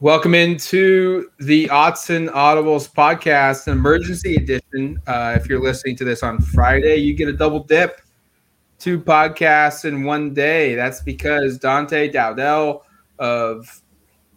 Welcome 0.00 0.32
into 0.32 1.28
the 1.40 1.66
Autzen 1.66 2.28
Audibles 2.30 2.88
podcast, 2.88 3.66
an 3.66 3.72
emergency 3.72 4.36
edition. 4.36 4.96
Uh, 5.08 5.34
if 5.34 5.48
you're 5.48 5.60
listening 5.60 5.96
to 5.96 6.04
this 6.04 6.22
on 6.22 6.38
Friday, 6.40 6.98
you 6.98 7.14
get 7.14 7.26
a 7.26 7.32
double 7.32 7.64
dip, 7.64 8.00
two 8.78 9.00
podcasts 9.00 9.84
in 9.84 10.04
one 10.04 10.32
day. 10.32 10.76
That's 10.76 11.02
because 11.02 11.58
Dante 11.58 12.08
Dowdell 12.08 12.84
of 13.18 13.82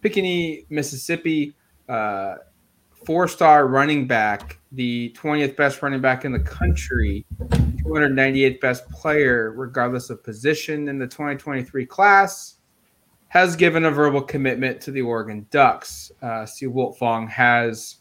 Picayune, 0.00 0.64
Mississippi, 0.68 1.54
uh, 1.88 2.38
four 3.06 3.28
star 3.28 3.68
running 3.68 4.08
back, 4.08 4.58
the 4.72 5.14
20th 5.16 5.54
best 5.54 5.80
running 5.80 6.00
back 6.00 6.24
in 6.24 6.32
the 6.32 6.40
country, 6.40 7.24
298th 7.40 8.60
best 8.60 8.90
player, 8.90 9.52
regardless 9.52 10.10
of 10.10 10.24
position 10.24 10.88
in 10.88 10.98
the 10.98 11.06
2023 11.06 11.86
class 11.86 12.56
has 13.32 13.56
given 13.56 13.86
a 13.86 13.90
verbal 13.90 14.20
commitment 14.20 14.78
to 14.78 14.90
the 14.90 15.00
Oregon 15.00 15.46
Ducks. 15.50 16.12
Uh, 16.20 16.44
Steve 16.44 16.68
Wiltfong 16.68 17.26
has 17.30 17.96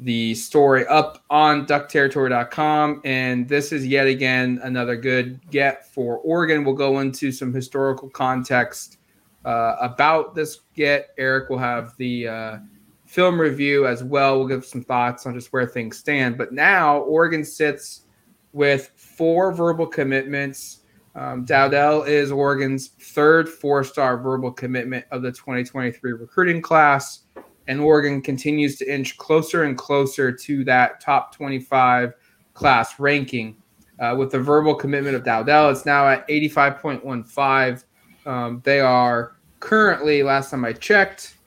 the 0.00 0.34
story 0.36 0.86
up 0.86 1.22
on 1.28 1.66
duckterritory.com, 1.66 3.02
and 3.04 3.46
this 3.46 3.72
is 3.72 3.86
yet 3.86 4.06
again 4.06 4.58
another 4.62 4.96
good 4.96 5.38
get 5.50 5.92
for 5.92 6.16
Oregon. 6.20 6.64
We'll 6.64 6.76
go 6.76 7.00
into 7.00 7.30
some 7.30 7.52
historical 7.52 8.08
context 8.08 8.96
uh, 9.44 9.76
about 9.82 10.34
this 10.34 10.60
get. 10.74 11.10
Eric 11.18 11.50
will 11.50 11.58
have 11.58 11.94
the 11.98 12.28
uh, 12.28 12.58
film 13.04 13.38
review 13.38 13.86
as 13.86 14.02
well. 14.02 14.38
We'll 14.38 14.48
give 14.48 14.64
some 14.64 14.82
thoughts 14.82 15.26
on 15.26 15.34
just 15.34 15.52
where 15.52 15.66
things 15.66 15.98
stand. 15.98 16.38
But 16.38 16.54
now 16.54 17.00
Oregon 17.00 17.44
sits 17.44 18.06
with 18.54 18.92
four 18.96 19.52
verbal 19.52 19.86
commitments 19.86 20.77
um, 21.18 21.44
Dowdell 21.44 22.06
is 22.06 22.30
Oregon's 22.30 22.88
third 22.88 23.48
four 23.48 23.82
star 23.82 24.16
verbal 24.18 24.52
commitment 24.52 25.04
of 25.10 25.22
the 25.22 25.32
2023 25.32 26.12
recruiting 26.12 26.62
class, 26.62 27.24
and 27.66 27.80
Oregon 27.80 28.22
continues 28.22 28.76
to 28.78 28.92
inch 28.92 29.16
closer 29.18 29.64
and 29.64 29.76
closer 29.76 30.30
to 30.30 30.64
that 30.64 31.00
top 31.00 31.34
25 31.34 32.12
class 32.54 33.00
ranking. 33.00 33.56
Uh, 33.98 34.14
with 34.16 34.30
the 34.30 34.38
verbal 34.38 34.76
commitment 34.76 35.16
of 35.16 35.24
Dowdell, 35.24 35.70
it's 35.72 35.84
now 35.84 36.06
at 36.06 36.26
85.15. 36.28 37.84
Um, 38.26 38.62
they 38.64 38.78
are 38.78 39.38
currently, 39.58 40.22
last 40.22 40.52
time 40.52 40.64
I 40.64 40.72
checked, 40.72 41.38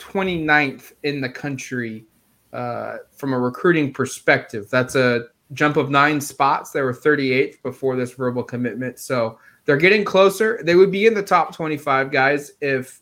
29th 0.00 0.94
in 1.04 1.20
the 1.20 1.28
country 1.28 2.06
uh, 2.52 2.96
from 3.12 3.32
a 3.32 3.38
recruiting 3.38 3.92
perspective. 3.92 4.68
That's 4.68 4.96
a 4.96 5.26
jump 5.52 5.76
of 5.76 5.90
nine 5.90 6.20
spots. 6.20 6.70
They 6.70 6.82
were 6.82 6.92
38th 6.92 7.62
before 7.62 7.96
this 7.96 8.12
verbal 8.12 8.42
commitment. 8.42 8.98
So 8.98 9.38
they're 9.64 9.76
getting 9.76 10.04
closer. 10.04 10.60
They 10.62 10.74
would 10.74 10.90
be 10.90 11.06
in 11.06 11.14
the 11.14 11.22
top 11.22 11.54
25 11.54 12.10
guys 12.10 12.52
if 12.60 13.00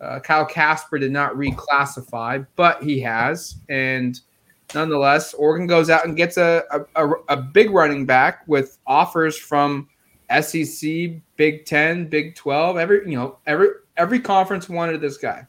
uh, 0.00 0.20
Kyle 0.20 0.46
Casper 0.46 0.98
did 0.98 1.12
not 1.12 1.34
reclassify, 1.34 2.46
but 2.56 2.82
he 2.82 3.00
has. 3.00 3.56
And 3.68 4.18
nonetheless, 4.74 5.34
Oregon 5.34 5.66
goes 5.66 5.90
out 5.90 6.04
and 6.06 6.16
gets 6.16 6.36
a, 6.36 6.62
a, 6.94 7.10
a 7.28 7.36
big 7.36 7.70
running 7.70 8.06
back 8.06 8.42
with 8.46 8.78
offers 8.86 9.36
from 9.36 9.88
SEC, 10.40 10.90
Big 11.36 11.64
Ten, 11.64 12.06
Big 12.06 12.34
Twelve. 12.34 12.76
Every 12.76 13.10
you 13.10 13.16
know 13.16 13.38
every 13.46 13.68
every 13.96 14.20
conference 14.20 14.68
wanted 14.68 15.00
this 15.00 15.16
guy. 15.16 15.46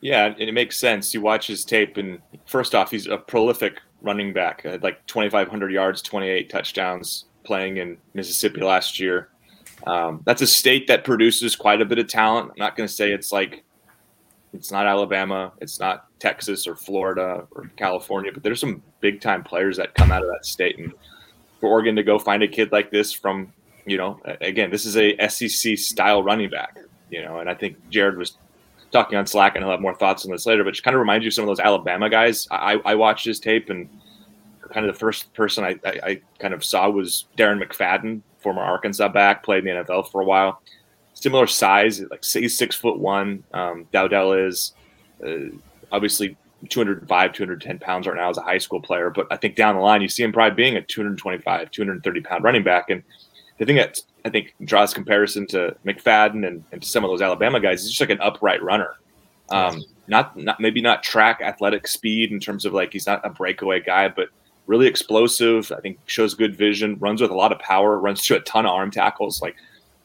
Yeah, 0.00 0.26
and 0.26 0.40
it 0.40 0.52
makes 0.52 0.80
sense. 0.80 1.14
You 1.14 1.20
watch 1.20 1.46
his 1.46 1.64
tape, 1.64 1.96
and 1.96 2.20
first 2.46 2.74
off, 2.74 2.90
he's 2.90 3.06
a 3.06 3.16
prolific 3.16 3.80
running 4.02 4.32
back, 4.32 4.64
uh, 4.64 4.78
like 4.82 5.04
2,500 5.06 5.72
yards, 5.72 6.02
28 6.02 6.48
touchdowns 6.48 7.26
playing 7.44 7.78
in 7.78 7.98
Mississippi 8.14 8.60
last 8.60 9.00
year. 9.00 9.28
Um, 9.86 10.22
that's 10.24 10.42
a 10.42 10.46
state 10.46 10.86
that 10.88 11.04
produces 11.04 11.56
quite 11.56 11.80
a 11.80 11.84
bit 11.84 11.98
of 11.98 12.08
talent. 12.08 12.50
I'm 12.50 12.58
not 12.58 12.76
going 12.76 12.86
to 12.86 12.92
say 12.92 13.12
it's 13.12 13.32
like 13.32 13.64
it's 14.52 14.72
not 14.72 14.86
Alabama, 14.86 15.52
it's 15.60 15.78
not 15.78 16.06
Texas 16.18 16.66
or 16.66 16.74
Florida 16.74 17.46
or 17.52 17.70
California, 17.76 18.32
but 18.32 18.42
there's 18.42 18.60
some 18.60 18.82
big 19.00 19.20
time 19.20 19.42
players 19.42 19.76
that 19.76 19.94
come 19.94 20.10
out 20.10 20.22
of 20.22 20.28
that 20.28 20.44
state. 20.44 20.78
And 20.78 20.92
for 21.60 21.70
Oregon 21.70 21.96
to 21.96 22.02
go 22.02 22.18
find 22.18 22.42
a 22.42 22.48
kid 22.48 22.72
like 22.72 22.90
this 22.90 23.12
from, 23.12 23.52
you 23.86 23.96
know, 23.96 24.20
again, 24.40 24.70
this 24.70 24.84
is 24.84 24.96
a 24.96 25.16
SEC 25.28 25.78
style 25.78 26.22
running 26.22 26.50
back, 26.50 26.76
you 27.10 27.22
know, 27.22 27.38
and 27.38 27.48
I 27.48 27.54
think 27.54 27.76
Jared 27.90 28.18
was 28.18 28.36
talking 28.90 29.18
on 29.18 29.26
Slack, 29.26 29.54
and 29.54 29.64
he'll 29.64 29.70
have 29.70 29.80
more 29.80 29.94
thoughts 29.94 30.24
on 30.24 30.32
this 30.32 30.46
later. 30.46 30.64
But 30.64 30.76
it 30.76 30.82
kind 30.82 30.94
of 30.94 31.00
reminds 31.00 31.24
you 31.24 31.28
of 31.28 31.34
some 31.34 31.44
of 31.44 31.48
those 31.48 31.60
Alabama 31.60 32.08
guys. 32.10 32.46
I, 32.50 32.80
I 32.84 32.94
watched 32.94 33.24
his 33.24 33.40
tape, 33.40 33.70
and 33.70 33.88
kind 34.72 34.86
of 34.86 34.94
the 34.94 34.98
first 34.98 35.32
person 35.34 35.64
I, 35.64 35.78
I, 35.84 36.00
I, 36.02 36.20
kind 36.38 36.54
of 36.54 36.64
saw 36.64 36.88
was 36.88 37.26
Darren 37.36 37.62
McFadden, 37.62 38.22
former 38.38 38.62
Arkansas 38.62 39.08
back, 39.08 39.42
played 39.42 39.66
in 39.66 39.76
the 39.76 39.84
NFL 39.84 40.10
for 40.10 40.20
a 40.20 40.24
while. 40.24 40.62
Similar 41.14 41.46
size, 41.48 42.00
like 42.10 42.24
he's 42.24 42.56
six 42.56 42.76
foot 42.76 42.98
one. 42.98 43.44
Um, 43.52 43.86
Dowdell 43.92 44.46
is 44.46 44.74
uh, 45.26 45.54
obviously 45.92 46.36
205, 46.68 47.32
210 47.32 47.78
pounds 47.78 48.06
right 48.06 48.16
now 48.16 48.30
as 48.30 48.38
a 48.38 48.42
high 48.42 48.58
school 48.58 48.80
player. 48.80 49.10
But 49.10 49.26
I 49.30 49.36
think 49.36 49.56
down 49.56 49.74
the 49.74 49.80
line, 49.80 50.02
you 50.02 50.08
see 50.08 50.22
him 50.22 50.32
probably 50.32 50.54
being 50.54 50.76
a 50.76 50.82
225, 50.82 51.70
230 51.70 52.20
pound 52.20 52.44
running 52.44 52.62
back. 52.62 52.90
And 52.90 53.02
the 53.60 53.66
thing 53.66 53.76
that 53.76 54.00
I 54.24 54.30
think 54.30 54.54
draws 54.64 54.94
comparison 54.94 55.46
to 55.48 55.76
McFadden 55.84 56.46
and, 56.46 56.64
and 56.72 56.82
to 56.82 56.88
some 56.88 57.04
of 57.04 57.10
those 57.10 57.20
Alabama 57.20 57.60
guys 57.60 57.82
is 57.82 57.90
just 57.90 58.00
like 58.00 58.08
an 58.08 58.20
upright 58.22 58.62
runner. 58.62 58.94
Um, 59.50 59.84
not, 60.08 60.34
not 60.34 60.60
maybe 60.60 60.80
not 60.80 61.02
track 61.02 61.42
athletic 61.42 61.86
speed 61.86 62.32
in 62.32 62.40
terms 62.40 62.64
of 62.64 62.72
like 62.72 62.90
he's 62.92 63.06
not 63.06 63.20
a 63.22 63.28
breakaway 63.28 63.80
guy, 63.80 64.08
but 64.08 64.30
really 64.66 64.86
explosive. 64.86 65.70
I 65.76 65.80
think 65.80 65.98
shows 66.06 66.32
good 66.32 66.56
vision, 66.56 66.96
runs 67.00 67.20
with 67.20 67.30
a 67.30 67.34
lot 67.34 67.52
of 67.52 67.58
power, 67.58 67.98
runs 67.98 68.22
to 68.24 68.36
a 68.36 68.40
ton 68.40 68.64
of 68.64 68.72
arm 68.72 68.90
tackles. 68.90 69.42
Like 69.42 69.56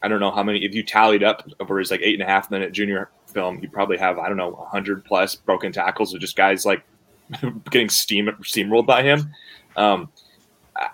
I 0.02 0.08
don't 0.08 0.20
know 0.20 0.32
how 0.32 0.42
many. 0.42 0.62
If 0.62 0.74
you 0.74 0.82
tallied 0.82 1.22
up 1.22 1.48
over 1.58 1.78
his 1.78 1.90
like 1.90 2.02
eight 2.02 2.20
and 2.20 2.22
a 2.22 2.30
half 2.30 2.50
minute 2.50 2.72
junior 2.72 3.08
film, 3.26 3.60
you 3.62 3.70
probably 3.70 3.96
have 3.96 4.18
I 4.18 4.28
don't 4.28 4.36
know 4.36 4.54
hundred 4.70 5.02
plus 5.06 5.34
broken 5.34 5.72
tackles 5.72 6.12
of 6.12 6.20
just 6.20 6.36
guys 6.36 6.66
like 6.66 6.84
getting 7.70 7.88
steam 7.88 8.26
steamrolled 8.42 8.86
by 8.86 9.02
him. 9.02 9.32
Um, 9.76 10.10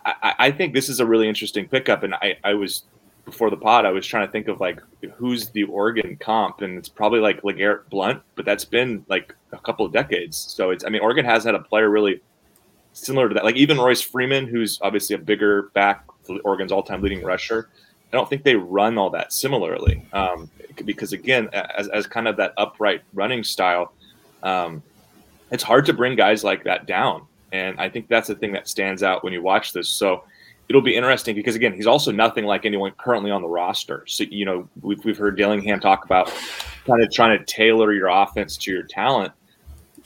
I, 0.04 0.34
I, 0.38 0.50
think 0.50 0.74
this 0.74 0.88
is 0.88 1.00
a 1.00 1.06
really 1.06 1.28
interesting 1.28 1.66
pickup, 1.66 2.02
and 2.02 2.14
I, 2.14 2.36
I 2.44 2.54
was 2.54 2.84
before 3.24 3.50
the 3.50 3.56
pod, 3.56 3.86
I 3.86 3.90
was 3.90 4.06
trying 4.06 4.26
to 4.26 4.32
think 4.32 4.48
of 4.48 4.60
like 4.60 4.80
who's 5.14 5.48
the 5.50 5.64
Oregon 5.64 6.16
comp, 6.20 6.60
and 6.60 6.76
it's 6.76 6.88
probably 6.88 7.20
like 7.20 7.42
LeGarrette 7.42 7.88
Blunt, 7.90 8.22
but 8.34 8.44
that's 8.44 8.64
been 8.64 9.04
like 9.08 9.34
a 9.52 9.58
couple 9.58 9.86
of 9.86 9.92
decades. 9.92 10.36
So 10.36 10.70
it's 10.70 10.84
I 10.84 10.88
mean 10.88 11.02
Oregon 11.02 11.24
has 11.24 11.44
had 11.44 11.54
a 11.54 11.60
player 11.60 11.88
really 11.90 12.20
similar 12.92 13.28
to 13.28 13.34
that, 13.34 13.44
like 13.44 13.56
even 13.56 13.78
Royce 13.78 14.02
Freeman, 14.02 14.46
who's 14.46 14.78
obviously 14.82 15.14
a 15.14 15.18
bigger 15.18 15.70
back, 15.74 16.04
Oregon's 16.44 16.72
all-time 16.72 17.00
leading 17.02 17.22
rusher. 17.22 17.68
I 18.12 18.16
don't 18.16 18.28
think 18.28 18.42
they 18.42 18.56
run 18.56 18.98
all 18.98 19.08
that 19.10 19.32
similarly 19.32 20.04
um, 20.12 20.50
because 20.84 21.14
again, 21.14 21.48
as, 21.52 21.88
as 21.88 22.06
kind 22.06 22.28
of 22.28 22.36
that 22.36 22.52
upright 22.58 23.02
running 23.14 23.42
style, 23.42 23.94
um, 24.42 24.82
it's 25.50 25.62
hard 25.62 25.86
to 25.86 25.94
bring 25.94 26.14
guys 26.16 26.44
like 26.44 26.64
that 26.64 26.86
down. 26.86 27.26
And 27.52 27.78
I 27.78 27.88
think 27.88 28.08
that's 28.08 28.28
the 28.28 28.34
thing 28.34 28.52
that 28.52 28.66
stands 28.66 29.02
out 29.02 29.22
when 29.22 29.32
you 29.32 29.42
watch 29.42 29.72
this. 29.72 29.88
So 29.88 30.24
it'll 30.68 30.82
be 30.82 30.96
interesting 30.96 31.36
because 31.36 31.54
again, 31.54 31.74
he's 31.74 31.86
also 31.86 32.10
nothing 32.10 32.44
like 32.44 32.64
anyone 32.64 32.92
currently 32.98 33.30
on 33.30 33.42
the 33.42 33.48
roster. 33.48 34.04
So 34.06 34.24
you 34.24 34.44
know, 34.44 34.68
we've 34.80 35.04
we've 35.04 35.18
heard 35.18 35.36
Dillingham 35.36 35.80
talk 35.80 36.04
about 36.04 36.32
kind 36.86 37.02
of 37.02 37.12
trying 37.12 37.38
to 37.38 37.44
tailor 37.44 37.92
your 37.92 38.08
offense 38.08 38.56
to 38.58 38.72
your 38.72 38.84
talent. 38.84 39.32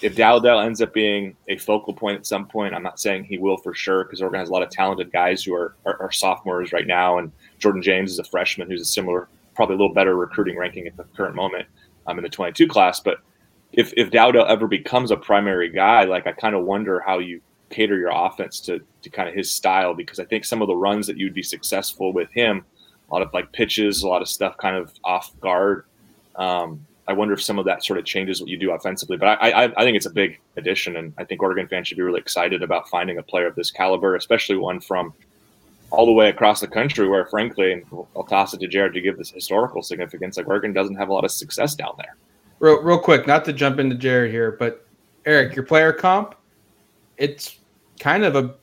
If 0.02 0.14
Dowdell 0.14 0.60
ends 0.60 0.82
up 0.82 0.92
being 0.92 1.36
a 1.48 1.56
focal 1.56 1.94
point 1.94 2.18
at 2.18 2.26
some 2.26 2.46
point, 2.46 2.74
I'm 2.74 2.82
not 2.82 3.00
saying 3.00 3.24
he 3.24 3.38
will 3.38 3.56
for 3.56 3.72
sure 3.72 4.04
because 4.04 4.20
Oregon 4.20 4.40
has 4.40 4.50
a 4.50 4.52
lot 4.52 4.62
of 4.62 4.68
talented 4.68 5.10
guys 5.10 5.42
who 5.42 5.54
are, 5.54 5.74
are, 5.86 6.02
are 6.02 6.12
sophomores 6.12 6.72
right 6.72 6.86
now, 6.86 7.16
and 7.16 7.32
Jordan 7.58 7.80
James 7.80 8.12
is 8.12 8.18
a 8.18 8.24
freshman 8.24 8.68
who's 8.68 8.82
a 8.82 8.86
similar, 8.86 9.28
probably 9.54 9.76
a 9.76 9.78
little 9.78 9.94
better 9.94 10.14
recruiting 10.14 10.58
ranking 10.58 10.86
at 10.86 10.98
the 10.98 11.04
current 11.16 11.34
moment 11.34 11.66
um, 12.06 12.18
in 12.18 12.22
the 12.22 12.28
22 12.28 12.68
class. 12.68 13.00
But 13.00 13.20
if 13.76 13.92
if 13.96 14.10
Dowdell 14.10 14.46
ever 14.48 14.66
becomes 14.66 15.10
a 15.10 15.16
primary 15.16 15.68
guy, 15.68 16.04
like 16.04 16.26
I 16.26 16.32
kind 16.32 16.56
of 16.56 16.64
wonder 16.64 17.00
how 17.00 17.18
you 17.18 17.40
cater 17.68 17.98
your 17.98 18.10
offense 18.12 18.58
to 18.60 18.80
to 19.02 19.10
kind 19.10 19.28
of 19.28 19.34
his 19.34 19.52
style 19.52 19.94
because 19.94 20.18
I 20.18 20.24
think 20.24 20.44
some 20.44 20.62
of 20.62 20.68
the 20.68 20.74
runs 20.74 21.06
that 21.06 21.18
you'd 21.18 21.34
be 21.34 21.42
successful 21.42 22.12
with 22.12 22.30
him, 22.32 22.64
a 23.08 23.12
lot 23.12 23.22
of 23.22 23.32
like 23.34 23.52
pitches, 23.52 24.02
a 24.02 24.08
lot 24.08 24.22
of 24.22 24.28
stuff 24.28 24.56
kind 24.56 24.76
of 24.76 24.92
off 25.04 25.38
guard. 25.40 25.84
Um, 26.36 26.84
I 27.08 27.12
wonder 27.12 27.34
if 27.34 27.42
some 27.42 27.58
of 27.58 27.66
that 27.66 27.84
sort 27.84 27.98
of 28.00 28.04
changes 28.04 28.40
what 28.40 28.50
you 28.50 28.58
do 28.58 28.72
offensively. 28.72 29.16
But 29.16 29.38
I, 29.40 29.50
I, 29.50 29.64
I 29.64 29.84
think 29.84 29.96
it's 29.96 30.06
a 30.06 30.10
big 30.10 30.40
addition, 30.56 30.96
and 30.96 31.12
I 31.16 31.24
think 31.24 31.40
Oregon 31.40 31.68
fans 31.68 31.86
should 31.86 31.98
be 31.98 32.02
really 32.02 32.18
excited 32.18 32.62
about 32.62 32.88
finding 32.88 33.18
a 33.18 33.22
player 33.22 33.46
of 33.46 33.54
this 33.54 33.70
caliber, 33.70 34.16
especially 34.16 34.56
one 34.56 34.80
from 34.80 35.14
all 35.90 36.04
the 36.04 36.12
way 36.12 36.30
across 36.30 36.60
the 36.60 36.66
country, 36.66 37.08
where 37.08 37.26
frankly, 37.26 37.84
I'll 38.16 38.24
toss 38.24 38.54
it 38.54 38.60
to 38.60 38.66
Jared 38.66 38.94
to 38.94 39.00
give 39.00 39.18
this 39.18 39.30
historical 39.30 39.82
significance. 39.82 40.36
Like 40.36 40.48
Oregon 40.48 40.72
doesn't 40.72 40.96
have 40.96 41.08
a 41.08 41.12
lot 41.12 41.24
of 41.24 41.30
success 41.30 41.76
down 41.76 41.94
there. 41.98 42.16
Real, 42.66 42.82
real 42.82 42.98
quick, 42.98 43.28
not 43.28 43.44
to 43.44 43.52
jump 43.52 43.78
into 43.78 43.94
Jared 43.94 44.32
here, 44.32 44.50
but 44.50 44.84
Eric, 45.24 45.54
your 45.54 45.64
player 45.64 45.92
comp, 45.92 46.34
it's 47.16 47.60
kind 48.00 48.24
of 48.24 48.34
a 48.34 48.56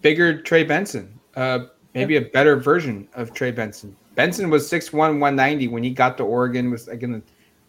bigger 0.00 0.40
Trey 0.42 0.62
Benson, 0.62 1.18
uh, 1.34 1.66
maybe 1.92 2.18
a 2.18 2.20
better 2.20 2.54
version 2.54 3.08
of 3.14 3.34
Trey 3.34 3.50
Benson. 3.50 3.96
Benson 4.14 4.48
was 4.48 4.70
6'1", 4.70 4.92
190 4.92 5.66
when 5.66 5.82
he 5.82 5.90
got 5.90 6.16
to 6.18 6.22
Oregon, 6.22 6.70
was 6.70 6.86
like 6.86 7.02
in 7.02 7.10
the 7.10 7.22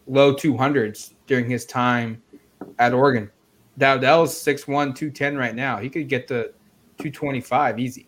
low 0.06 0.36
200s 0.36 1.14
during 1.26 1.50
his 1.50 1.66
time 1.66 2.22
at 2.78 2.94
Oregon. 2.94 3.28
Dowdell's 3.80 4.36
6'1", 4.36 4.94
210 4.94 5.38
right 5.38 5.56
now. 5.56 5.78
He 5.80 5.90
could 5.90 6.08
get 6.08 6.28
to 6.28 6.52
225 7.00 7.80
easy. 7.80 8.08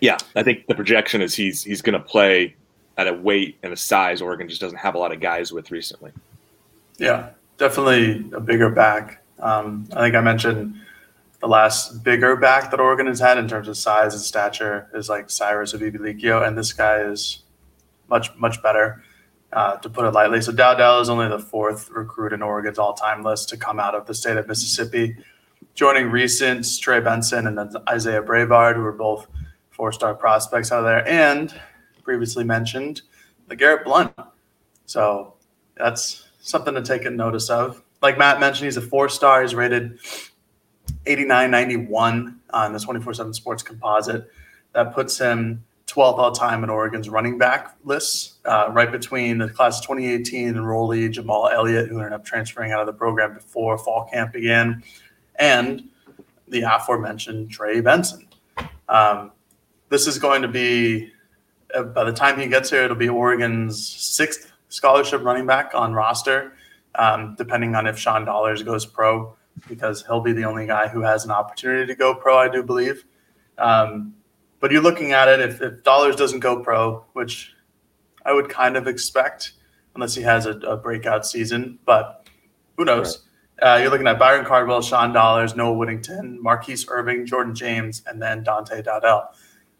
Yeah, 0.00 0.18
I 0.36 0.44
think 0.44 0.68
the 0.68 0.76
projection 0.76 1.20
is 1.20 1.34
he's 1.34 1.64
he's 1.64 1.82
going 1.82 2.00
to 2.00 2.06
play 2.06 2.54
at 2.98 3.06
a 3.06 3.12
weight 3.12 3.56
and 3.62 3.72
a 3.72 3.76
size 3.76 4.20
Oregon 4.20 4.48
just 4.48 4.60
doesn't 4.60 4.78
have 4.78 4.96
a 4.96 4.98
lot 4.98 5.12
of 5.12 5.20
guys 5.20 5.52
with 5.52 5.70
recently. 5.70 6.10
Yeah, 6.98 7.30
definitely 7.56 8.28
a 8.32 8.40
bigger 8.40 8.68
back. 8.68 9.22
Um, 9.38 9.88
I 9.92 10.00
think 10.00 10.16
I 10.16 10.20
mentioned 10.20 10.74
the 11.40 11.46
last 11.46 12.02
bigger 12.02 12.34
back 12.34 12.72
that 12.72 12.80
Oregon 12.80 13.06
has 13.06 13.20
had 13.20 13.38
in 13.38 13.46
terms 13.46 13.68
of 13.68 13.76
size 13.76 14.12
and 14.14 14.22
stature 14.22 14.90
is 14.92 15.08
like 15.08 15.30
Cyrus 15.30 15.72
Habibi 15.72 16.46
and 16.46 16.58
this 16.58 16.72
guy 16.72 16.98
is 17.02 17.44
much 18.10 18.34
much 18.36 18.60
better. 18.62 19.02
Uh, 19.50 19.76
to 19.78 19.88
put 19.88 20.04
it 20.04 20.10
lightly, 20.10 20.42
so 20.42 20.52
Dowdell 20.52 21.00
is 21.00 21.08
only 21.08 21.26
the 21.26 21.38
fourth 21.38 21.88
recruit 21.88 22.34
in 22.34 22.42
Oregon's 22.42 22.78
all-time 22.78 23.22
list 23.22 23.48
to 23.48 23.56
come 23.56 23.80
out 23.80 23.94
of 23.94 24.04
the 24.04 24.12
state 24.12 24.36
of 24.36 24.46
Mississippi, 24.46 25.16
joining 25.74 26.10
recent 26.10 26.66
Trey 26.78 27.00
Benson 27.00 27.46
and 27.46 27.76
Isaiah 27.88 28.20
Brevard, 28.20 28.76
who 28.76 28.84
are 28.84 28.92
both 28.92 29.26
four-star 29.70 30.14
prospects 30.14 30.70
out 30.70 30.80
of 30.80 30.84
there, 30.84 31.08
and 31.08 31.58
previously 32.08 32.42
mentioned 32.42 33.02
LeGarrette 33.50 33.84
Blunt. 33.84 34.14
So 34.86 35.34
that's 35.76 36.26
something 36.40 36.72
to 36.72 36.80
take 36.80 37.04
a 37.04 37.10
notice 37.10 37.50
of. 37.50 37.82
Like 38.00 38.16
Matt 38.16 38.40
mentioned, 38.40 38.64
he's 38.64 38.78
a 38.78 38.80
four-star. 38.80 39.42
He's 39.42 39.54
rated 39.54 39.98
8991 41.04 42.40
on 42.48 42.72
the 42.72 42.80
24 42.80 43.12
7 43.12 43.34
sports 43.34 43.62
composite. 43.62 44.32
That 44.72 44.94
puts 44.94 45.18
him 45.18 45.62
12th 45.86 46.16
all 46.16 46.32
time 46.32 46.64
in 46.64 46.70
Oregon's 46.70 47.10
running 47.10 47.36
back 47.36 47.76
lists, 47.84 48.38
uh, 48.46 48.70
right 48.72 48.90
between 48.90 49.36
the 49.36 49.50
class 49.50 49.78
of 49.80 49.84
2018 49.88 50.54
enrollee 50.54 51.10
Jamal 51.10 51.50
Elliott, 51.50 51.90
who 51.90 51.98
ended 51.98 52.14
up 52.14 52.24
transferring 52.24 52.72
out 52.72 52.80
of 52.80 52.86
the 52.86 52.94
program 52.94 53.34
before 53.34 53.76
fall 53.76 54.08
camp 54.10 54.32
began, 54.32 54.82
and 55.34 55.90
the 56.48 56.62
aforementioned 56.62 57.50
Trey 57.50 57.82
Benson. 57.82 58.26
Um, 58.88 59.32
this 59.90 60.06
is 60.06 60.18
going 60.18 60.40
to 60.40 60.48
be, 60.48 61.12
by 61.94 62.04
the 62.04 62.12
time 62.12 62.38
he 62.38 62.46
gets 62.48 62.70
here, 62.70 62.82
it'll 62.82 62.96
be 62.96 63.08
Oregon's 63.08 63.86
sixth 63.86 64.52
scholarship 64.68 65.22
running 65.22 65.46
back 65.46 65.72
on 65.74 65.92
roster, 65.92 66.54
um, 66.94 67.34
depending 67.36 67.74
on 67.74 67.86
if 67.86 67.98
Sean 67.98 68.24
Dollars 68.24 68.62
goes 68.62 68.86
pro 68.86 69.36
because 69.66 70.04
he'll 70.06 70.20
be 70.20 70.32
the 70.32 70.44
only 70.44 70.66
guy 70.66 70.88
who 70.88 71.00
has 71.02 71.24
an 71.24 71.30
opportunity 71.30 71.86
to 71.86 71.94
go 71.94 72.14
pro, 72.14 72.38
I 72.38 72.48
do 72.48 72.62
believe. 72.62 73.04
Um, 73.56 74.14
but 74.60 74.70
you're 74.70 74.82
looking 74.82 75.12
at 75.12 75.28
it 75.28 75.40
if, 75.40 75.60
if 75.60 75.82
Dollars 75.82 76.16
doesn't 76.16 76.40
go 76.40 76.62
pro, 76.62 77.04
which 77.12 77.54
I 78.24 78.32
would 78.32 78.48
kind 78.48 78.76
of 78.76 78.86
expect, 78.86 79.52
unless 79.94 80.14
he 80.14 80.22
has 80.22 80.46
a, 80.46 80.52
a 80.58 80.76
breakout 80.76 81.26
season. 81.26 81.78
But 81.84 82.28
who 82.76 82.84
knows? 82.84 83.26
Right. 83.60 83.74
Uh, 83.74 83.78
you're 83.78 83.90
looking 83.90 84.06
at 84.06 84.18
Byron 84.18 84.44
Cardwell, 84.44 84.82
Sean 84.82 85.12
Dollars, 85.12 85.56
Noah 85.56 85.72
Whittington, 85.72 86.40
Marquise 86.40 86.86
Irving, 86.88 87.26
Jordan 87.26 87.54
James, 87.54 88.02
and 88.06 88.22
then 88.22 88.44
Dante 88.44 88.82
Dowdell. 88.82 89.28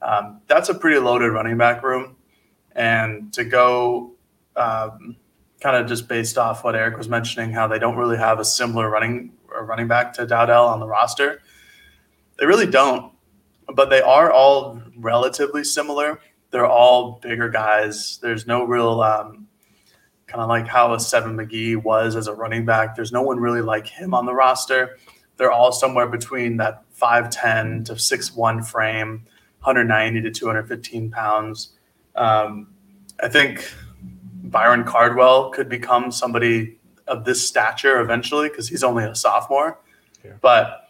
Um, 0.00 0.41
that's 0.47 0.69
a 0.69 0.75
pretty 0.75 0.99
loaded 0.99 1.33
running 1.33 1.56
back 1.56 1.83
room. 1.83 2.17
And 2.73 3.33
to 3.33 3.45
go 3.45 4.15
um, 4.56 5.17
kind 5.61 5.77
of 5.77 5.87
just 5.87 6.09
based 6.09 6.39
off 6.39 6.65
what 6.65 6.77
Eric 6.77 6.97
was 6.97 7.09
mentioning, 7.09 7.53
how 7.53 7.67
they 7.67 7.79
don't 7.79 7.97
really 7.97 8.19
have 8.19 8.39
a 8.39 8.45
similar 8.45 8.89
running 8.89 9.33
running 9.62 9.89
back 9.89 10.12
to 10.12 10.27
Dowdell 10.27 10.67
on 10.67 10.79
the 10.79 10.87
roster. 10.87 11.43
They 12.39 12.47
really 12.47 12.67
don't, 12.67 13.12
but 13.75 13.91
they 13.91 14.00
are 14.00 14.31
all 14.31 14.81
relatively 14.97 15.65
similar. 15.65 16.21
They're 16.50 16.67
all 16.67 17.19
bigger 17.21 17.49
guys. 17.49 18.19
There's 18.23 18.47
no 18.47 18.65
real 18.65 19.00
um, 19.00 19.49
kind 20.27 20.43
of 20.43 20.49
like 20.49 20.67
how 20.67 20.95
a 20.95 21.00
Seven 21.00 21.37
McGee 21.37 21.83
was 21.83 22.15
as 22.15 22.29
a 22.29 22.35
running 22.35 22.65
back. 22.65 22.95
There's 22.95 23.12
no 23.12 23.23
one 23.23 23.41
really 23.41 23.62
like 23.62 23.87
him 23.87 24.15
on 24.15 24.27
the 24.27 24.35
roster. 24.35 24.99
They're 25.37 25.50
all 25.53 25.73
somewhere 25.73 26.06
between 26.06 26.59
that 26.59 26.85
5'10 26.95 27.87
to 27.87 27.93
6'1 27.95 28.67
frame, 28.67 29.27
190 29.60 30.22
to 30.22 30.31
215 30.31 31.10
pounds. 31.10 31.72
Um, 32.14 32.69
I 33.22 33.28
think 33.28 33.70
Byron 34.44 34.84
Cardwell 34.84 35.50
could 35.50 35.69
become 35.69 36.10
somebody 36.10 36.78
of 37.06 37.25
this 37.25 37.46
stature 37.46 38.00
eventually 38.00 38.49
because 38.49 38.69
he's 38.69 38.84
only 38.84 39.05
a 39.05 39.14
sophomore. 39.14 39.81
Yeah. 40.25 40.32
But 40.40 40.88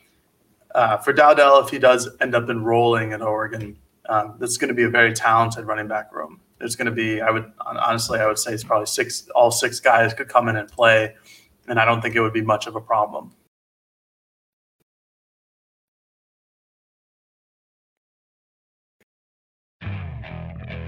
uh, 0.74 0.98
for 0.98 1.12
Dowdell, 1.12 1.64
if 1.64 1.70
he 1.70 1.78
does 1.78 2.08
end 2.20 2.34
up 2.34 2.48
enrolling 2.48 3.12
at 3.12 3.22
Oregon, 3.22 3.76
um, 4.08 4.36
that's 4.38 4.56
going 4.56 4.68
to 4.68 4.74
be 4.74 4.84
a 4.84 4.88
very 4.88 5.12
talented 5.12 5.66
running 5.66 5.88
back 5.88 6.12
room. 6.14 6.40
There's 6.58 6.76
going 6.76 6.86
to 6.86 6.92
be, 6.92 7.20
I 7.20 7.30
would 7.30 7.50
honestly, 7.64 8.18
I 8.18 8.26
would 8.26 8.38
say 8.38 8.52
it's 8.52 8.64
probably 8.64 8.86
six, 8.86 9.28
all 9.34 9.50
six 9.50 9.80
guys 9.80 10.12
could 10.12 10.28
come 10.28 10.48
in 10.48 10.56
and 10.56 10.68
play, 10.68 11.14
and 11.68 11.78
I 11.78 11.84
don't 11.84 12.00
think 12.00 12.16
it 12.16 12.20
would 12.20 12.32
be 12.32 12.42
much 12.42 12.66
of 12.66 12.74
a 12.74 12.80
problem. 12.80 13.32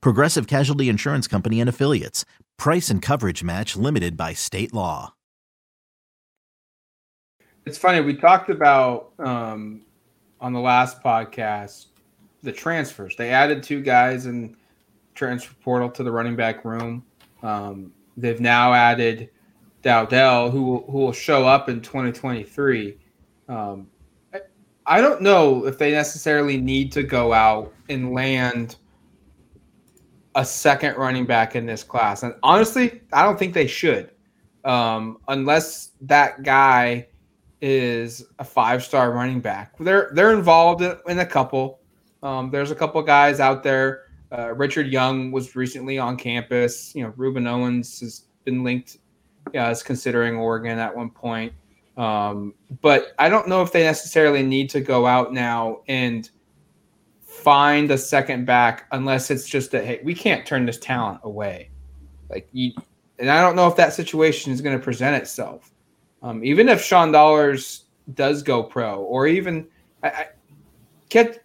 Progressive 0.00 0.46
Casualty 0.46 0.88
Insurance 0.88 1.26
Company 1.26 1.60
and 1.60 1.68
Affiliates. 1.68 2.24
Price 2.58 2.90
and 2.90 3.02
coverage 3.02 3.42
match 3.42 3.76
limited 3.76 4.16
by 4.16 4.32
state 4.32 4.72
law. 4.72 5.14
It's 7.64 7.78
funny. 7.78 8.00
We 8.00 8.14
talked 8.14 8.50
about 8.50 9.12
um, 9.18 9.82
on 10.40 10.52
the 10.52 10.60
last 10.60 11.02
podcast 11.02 11.86
the 12.42 12.52
transfers. 12.52 13.14
They 13.16 13.30
added 13.30 13.62
two 13.62 13.80
guys 13.80 14.26
in 14.26 14.56
transfer 15.14 15.54
portal 15.62 15.90
to 15.90 16.02
the 16.02 16.10
running 16.10 16.36
back 16.36 16.64
room. 16.64 17.04
Um, 17.42 17.92
they've 18.16 18.40
now 18.40 18.72
added 18.72 19.30
Dowdell, 19.82 20.50
who 20.50 20.62
will, 20.62 20.90
who 20.90 20.98
will 20.98 21.12
show 21.12 21.46
up 21.46 21.68
in 21.68 21.80
2023. 21.80 22.96
Um, 23.48 23.86
I, 24.32 24.40
I 24.86 25.00
don't 25.00 25.22
know 25.22 25.66
if 25.66 25.78
they 25.78 25.92
necessarily 25.92 26.60
need 26.60 26.92
to 26.92 27.02
go 27.02 27.32
out 27.32 27.72
and 27.88 28.12
land 28.12 28.76
a 30.34 30.44
second 30.44 30.96
running 30.96 31.26
back 31.26 31.56
in 31.56 31.66
this 31.66 31.82
class. 31.82 32.22
And 32.22 32.34
honestly, 32.42 33.02
I 33.12 33.22
don't 33.22 33.38
think 33.38 33.54
they 33.54 33.66
should, 33.66 34.10
um, 34.64 35.18
unless 35.28 35.90
that 36.00 36.42
guy 36.42 37.06
is 37.60 38.24
a 38.38 38.44
five 38.44 38.82
star 38.82 39.12
running 39.12 39.40
back. 39.40 39.74
They're 39.78 40.10
they're 40.14 40.32
involved 40.32 40.82
in 40.82 41.18
a 41.18 41.26
couple. 41.26 41.80
Um, 42.22 42.50
there's 42.50 42.70
a 42.70 42.74
couple 42.74 43.00
guys 43.02 43.40
out 43.40 43.62
there. 43.62 44.04
Uh, 44.36 44.54
Richard 44.54 44.88
Young 44.88 45.30
was 45.30 45.54
recently 45.54 45.98
on 45.98 46.16
campus. 46.16 46.94
You 46.94 47.04
know, 47.04 47.12
Rueben 47.12 47.46
Owens 47.46 48.00
has 48.00 48.26
been 48.44 48.64
linked 48.64 48.98
yeah, 49.52 49.68
as 49.68 49.82
considering 49.82 50.36
Oregon 50.36 50.78
at 50.78 50.94
one 50.94 51.10
point. 51.10 51.52
Um, 51.96 52.54
but 52.80 53.12
I 53.18 53.28
don't 53.28 53.48
know 53.48 53.62
if 53.62 53.70
they 53.72 53.84
necessarily 53.84 54.42
need 54.42 54.70
to 54.70 54.80
go 54.80 55.06
out 55.06 55.32
now 55.32 55.82
and 55.88 56.28
find 57.32 57.90
a 57.90 57.98
second 57.98 58.44
back 58.44 58.86
unless 58.92 59.30
it's 59.30 59.48
just 59.48 59.70
that 59.70 59.84
hey, 59.84 60.00
we 60.04 60.14
can't 60.14 60.44
turn 60.46 60.66
this 60.66 60.78
talent 60.78 61.20
away. 61.24 61.70
Like 62.28 62.48
you, 62.52 62.72
and 63.18 63.30
I 63.30 63.40
don't 63.40 63.56
know 63.56 63.66
if 63.66 63.76
that 63.76 63.92
situation 63.94 64.52
is 64.52 64.60
going 64.60 64.76
to 64.76 64.82
present 64.82 65.16
itself. 65.16 65.72
Um, 66.22 66.44
even 66.44 66.68
if 66.68 66.82
Sean 66.82 67.10
Dollars 67.10 67.86
does 68.14 68.42
go 68.42 68.62
pro, 68.62 69.00
or 69.02 69.26
even 69.26 69.66
I, 70.02 70.08
I 70.08 70.26
get, 71.08 71.42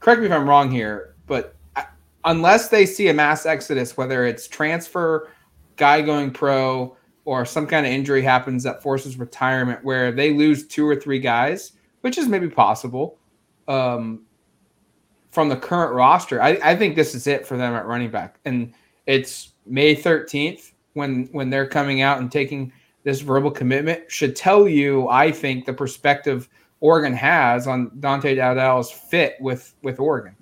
correct 0.00 0.20
me 0.20 0.26
if 0.26 0.32
I'm 0.32 0.48
wrong 0.48 0.70
here, 0.70 1.14
but 1.26 1.54
I, 1.76 1.86
unless 2.24 2.68
they 2.68 2.84
see 2.84 3.08
a 3.08 3.14
mass 3.14 3.46
exodus, 3.46 3.96
whether 3.96 4.26
it's 4.26 4.48
transfer, 4.48 5.30
guy 5.76 6.02
going 6.02 6.32
pro, 6.32 6.96
or 7.24 7.46
some 7.46 7.66
kind 7.66 7.86
of 7.86 7.92
injury 7.92 8.20
happens 8.20 8.62
that 8.64 8.82
forces 8.82 9.16
retirement, 9.16 9.82
where 9.84 10.12
they 10.12 10.34
lose 10.34 10.66
two 10.66 10.86
or 10.86 10.96
three 10.96 11.18
guys, 11.18 11.72
which 12.02 12.18
is 12.18 12.28
maybe 12.28 12.48
possible. 12.48 13.18
Um, 13.68 14.22
from 15.34 15.48
the 15.48 15.56
current 15.56 15.92
roster, 15.92 16.40
I, 16.40 16.58
I 16.62 16.76
think 16.76 16.94
this 16.94 17.14
is 17.14 17.26
it 17.26 17.44
for 17.44 17.56
them 17.56 17.74
at 17.74 17.86
running 17.86 18.10
back, 18.10 18.38
and 18.44 18.72
it's 19.06 19.50
May 19.66 19.96
13th 19.96 20.70
when 20.92 21.28
when 21.32 21.50
they're 21.50 21.66
coming 21.66 22.02
out 22.02 22.20
and 22.20 22.30
taking 22.30 22.72
this 23.02 23.20
verbal 23.20 23.50
commitment 23.50 24.10
should 24.10 24.36
tell 24.36 24.68
you, 24.68 25.08
I 25.08 25.32
think, 25.32 25.66
the 25.66 25.72
perspective 25.72 26.48
Oregon 26.80 27.12
has 27.14 27.66
on 27.66 27.90
Dante 27.98 28.36
Dowdell's 28.36 28.92
fit 28.92 29.36
with 29.40 29.74
with 29.82 29.98
Oregon. 29.98 30.36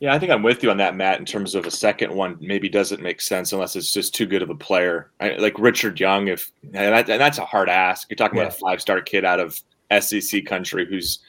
Yeah, 0.00 0.12
I 0.12 0.18
think 0.18 0.32
I'm 0.32 0.42
with 0.42 0.64
you 0.64 0.70
on 0.72 0.78
that, 0.78 0.96
Matt. 0.96 1.20
In 1.20 1.24
terms 1.24 1.54
of 1.54 1.64
a 1.64 1.70
second 1.70 2.12
one, 2.12 2.36
maybe 2.40 2.68
doesn't 2.68 3.00
make 3.00 3.20
sense 3.20 3.52
unless 3.52 3.76
it's 3.76 3.92
just 3.92 4.12
too 4.12 4.26
good 4.26 4.42
of 4.42 4.50
a 4.50 4.54
player, 4.56 5.12
I, 5.20 5.36
like 5.36 5.56
Richard 5.60 6.00
Young. 6.00 6.26
If 6.26 6.50
and, 6.64 6.92
that, 6.92 7.08
and, 7.08 7.20
that's 7.20 7.38
a 7.38 7.44
hard 7.44 7.68
ask. 7.68 8.10
You're 8.10 8.16
talking 8.16 8.38
yeah. 8.38 8.46
about 8.46 8.56
a 8.56 8.58
five 8.58 8.80
star 8.80 9.00
kid 9.00 9.24
out 9.24 9.38
of 9.38 9.62
SEC 10.00 10.44
country 10.44 10.86
who's 10.86 11.20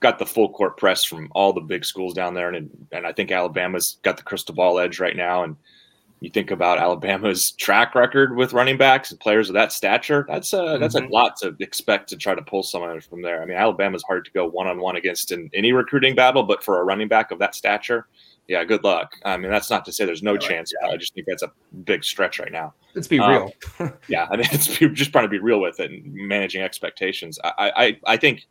got 0.00 0.18
the 0.18 0.26
full 0.26 0.48
court 0.50 0.76
press 0.76 1.04
from 1.04 1.28
all 1.32 1.52
the 1.52 1.60
big 1.60 1.84
schools 1.84 2.14
down 2.14 2.34
there, 2.34 2.50
and 2.50 2.70
and 2.92 3.06
I 3.06 3.12
think 3.12 3.30
Alabama's 3.30 3.98
got 4.02 4.16
the 4.16 4.22
crystal 4.22 4.54
ball 4.54 4.78
edge 4.78 5.00
right 5.00 5.16
now. 5.16 5.44
And 5.44 5.56
you 6.20 6.30
think 6.30 6.50
about 6.50 6.78
Alabama's 6.78 7.50
track 7.58 7.94
record 7.94 8.36
with 8.36 8.52
running 8.52 8.76
backs 8.76 9.10
and 9.10 9.20
players 9.20 9.48
of 9.48 9.54
that 9.54 9.72
stature. 9.72 10.24
That's 10.28 10.52
a 10.52 10.58
mm-hmm. 10.58 10.80
that's 10.80 10.94
a 10.94 11.00
mm-hmm. 11.00 11.12
lot 11.12 11.36
to 11.38 11.56
expect 11.60 12.08
to 12.10 12.16
try 12.16 12.34
to 12.34 12.42
pull 12.42 12.62
someone 12.62 13.00
from 13.00 13.22
there. 13.22 13.42
I 13.42 13.46
mean, 13.46 13.56
Alabama's 13.56 14.04
hard 14.04 14.24
to 14.24 14.30
go 14.32 14.48
one 14.48 14.66
on 14.66 14.80
one 14.80 14.96
against 14.96 15.32
in 15.32 15.50
any 15.54 15.72
recruiting 15.72 16.14
battle, 16.14 16.42
but 16.42 16.62
for 16.62 16.80
a 16.80 16.84
running 16.84 17.08
back 17.08 17.30
of 17.30 17.38
that 17.40 17.54
stature, 17.54 18.06
yeah, 18.46 18.64
good 18.64 18.84
luck. 18.84 19.12
I 19.24 19.36
mean, 19.36 19.50
that's 19.50 19.70
not 19.70 19.84
to 19.84 19.92
say 19.92 20.04
there's 20.04 20.22
no 20.22 20.34
yeah, 20.34 20.38
chance. 20.38 20.72
Yeah. 20.80 20.88
I 20.88 20.96
just 20.96 21.14
think 21.14 21.26
that's 21.26 21.42
a 21.42 21.52
big 21.84 22.02
stretch 22.02 22.38
right 22.38 22.52
now. 22.52 22.74
Let's 22.94 23.08
be 23.08 23.18
um, 23.18 23.30
real. 23.30 23.92
yeah, 24.08 24.26
I 24.30 24.36
mean, 24.36 24.46
it's 24.52 24.66
just 24.66 25.12
trying 25.12 25.24
to 25.24 25.28
be 25.28 25.38
real 25.38 25.60
with 25.60 25.80
it 25.80 25.90
and 25.90 26.14
managing 26.14 26.62
expectations. 26.62 27.38
I 27.42 27.72
I, 27.76 28.12
I 28.14 28.16
think 28.16 28.46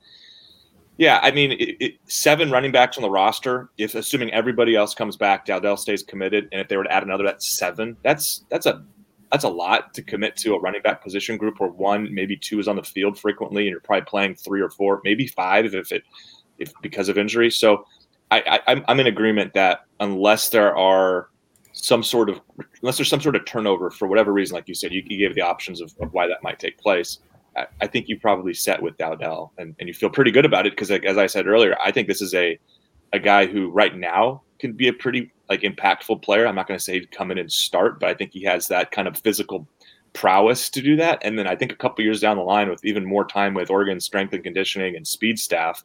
yeah, 0.98 1.20
I 1.22 1.32
mean, 1.32 1.51
it, 1.51 1.77
it, 1.80 1.94
seven 2.08 2.50
running 2.50 2.72
backs 2.72 2.98
on 2.98 3.04
the 3.04 3.10
roster. 3.10 3.70
If 3.77 3.94
assuming 3.96 4.34
everybody 4.34 4.75
else 4.75 4.96
comes 4.96 5.16
back, 5.16 5.46
Dowdell 5.46 5.77
stays 5.77 6.01
committed, 6.04 6.50
and 6.51 6.60
if 6.60 6.68
they 6.68 6.77
were 6.77 6.86
to 6.86 6.92
add 6.92 7.04
another, 7.04 7.24
that's 7.24 7.58
seven. 7.58 7.96
That's 8.04 8.46
that's 8.50 8.66
a 8.66 8.84
that's 9.32 9.44
a 9.44 9.50
lot 9.50 9.94
to 9.94 10.01
commit 10.01 10.36
to 10.38 10.56
a 10.56 10.60
running 10.60 10.82
back 10.82 11.04
position 11.04 11.38
group 11.38 11.60
where 11.60 11.70
one, 11.70 12.13
maybe 12.13 12.36
two 12.36 12.60
is 12.60 12.68
on 12.68 12.75
the 12.75 12.84
field 12.84 13.20
frequently, 13.20 13.63
and 13.63 13.72
you're 13.72 13.80
probably 13.80 14.06
playing 14.06 14.36
three 14.36 14.62
or 14.62 14.70
four, 14.70 15.01
maybe 15.04 15.27
five 15.27 15.66
if 15.66 15.92
it 15.92 16.04
if 16.58 16.72
because 16.82 17.10
of 17.10 17.18
injury. 17.18 17.51
So, 17.51 17.86
I, 18.32 18.62
I 18.68 18.84
I'm 18.88 19.00
in 19.00 19.08
agreement 19.08 19.54
that 19.54 19.86
unless 20.00 20.50
there 20.50 20.75
are 20.75 21.30
some 21.74 22.01
sort 22.01 22.30
of 22.30 22.42
unless 22.82 22.98
there's 22.98 23.10
some 23.10 23.22
sort 23.22 23.36
of 23.36 23.46
turnover 23.46 23.92
for 23.92 24.08
whatever 24.08 24.34
reason, 24.34 24.56
like 24.56 24.68
you 24.68 24.74
said, 24.74 24.92
you, 24.92 25.04
you 25.06 25.20
gave 25.20 25.36
the 25.36 25.42
options 25.42 25.80
of, 25.80 25.94
of 26.01 26.12
why 26.13 26.25
that 26.27 26.42
might 26.42 26.58
take 26.58 26.77
place. 26.80 27.20
I, 27.82 27.88
think 27.88 28.08
you 28.08 28.20
probably 28.20 28.54
set 28.54 28.82
with 28.82 28.98
Dowdell 28.98 29.52
and, 29.58 29.76
and 29.80 29.88
you 29.88 29.94
feel 29.94 30.10
pretty 30.10 30.32
good 30.32 30.46
about 30.46 30.68
it 30.68 30.74
because, 30.74 30.92
like, 30.92 31.06
as 31.06 31.18
I 31.18 31.26
said 31.26 31.48
earlier, 31.48 31.76
I 31.84 31.92
think 31.92 32.08
this 32.08 32.22
is 32.22 32.34
a 32.34 32.60
a 33.14 33.20
guy 33.20 33.46
who 33.46 33.70
right 33.70 33.96
now 33.96 34.42
can 34.60 34.74
be 34.74 34.88
a 34.88 34.94
pretty 34.94 35.32
like 35.50 35.62
impactful 35.62 36.22
player. 36.22 36.46
I'm 36.46 36.56
not 36.56 36.68
going 36.68 36.78
to 36.78 36.84
say 36.84 36.94
he'd 36.94 37.12
come 37.12 37.32
in 37.32 37.38
and 37.38 37.52
start, 37.52 38.00
but 38.00 38.10
I 38.10 38.14
think 38.14 38.34
he 38.34 38.44
has 38.44 38.68
that 38.68 38.92
kind 38.92 39.08
of 39.08 39.18
physical 39.18 39.68
prowess 40.14 40.70
to 40.72 40.82
do 40.82 40.96
that. 40.98 41.20
And 41.22 41.38
then 41.38 41.48
I 41.48 41.56
think 41.56 41.72
a 41.72 41.76
couple 41.76 42.04
years 42.04 42.20
down 42.20 42.38
the 42.38 42.44
line, 42.44 42.70
with 42.70 42.84
even 42.84 43.06
more 43.06 43.26
time 43.26 43.54
with 43.54 43.70
Oregon 43.70 44.00
strength 44.00 44.34
and 44.34 44.44
conditioning 44.44 44.96
and 44.96 45.08
speed 45.08 45.40
staff, 45.40 45.84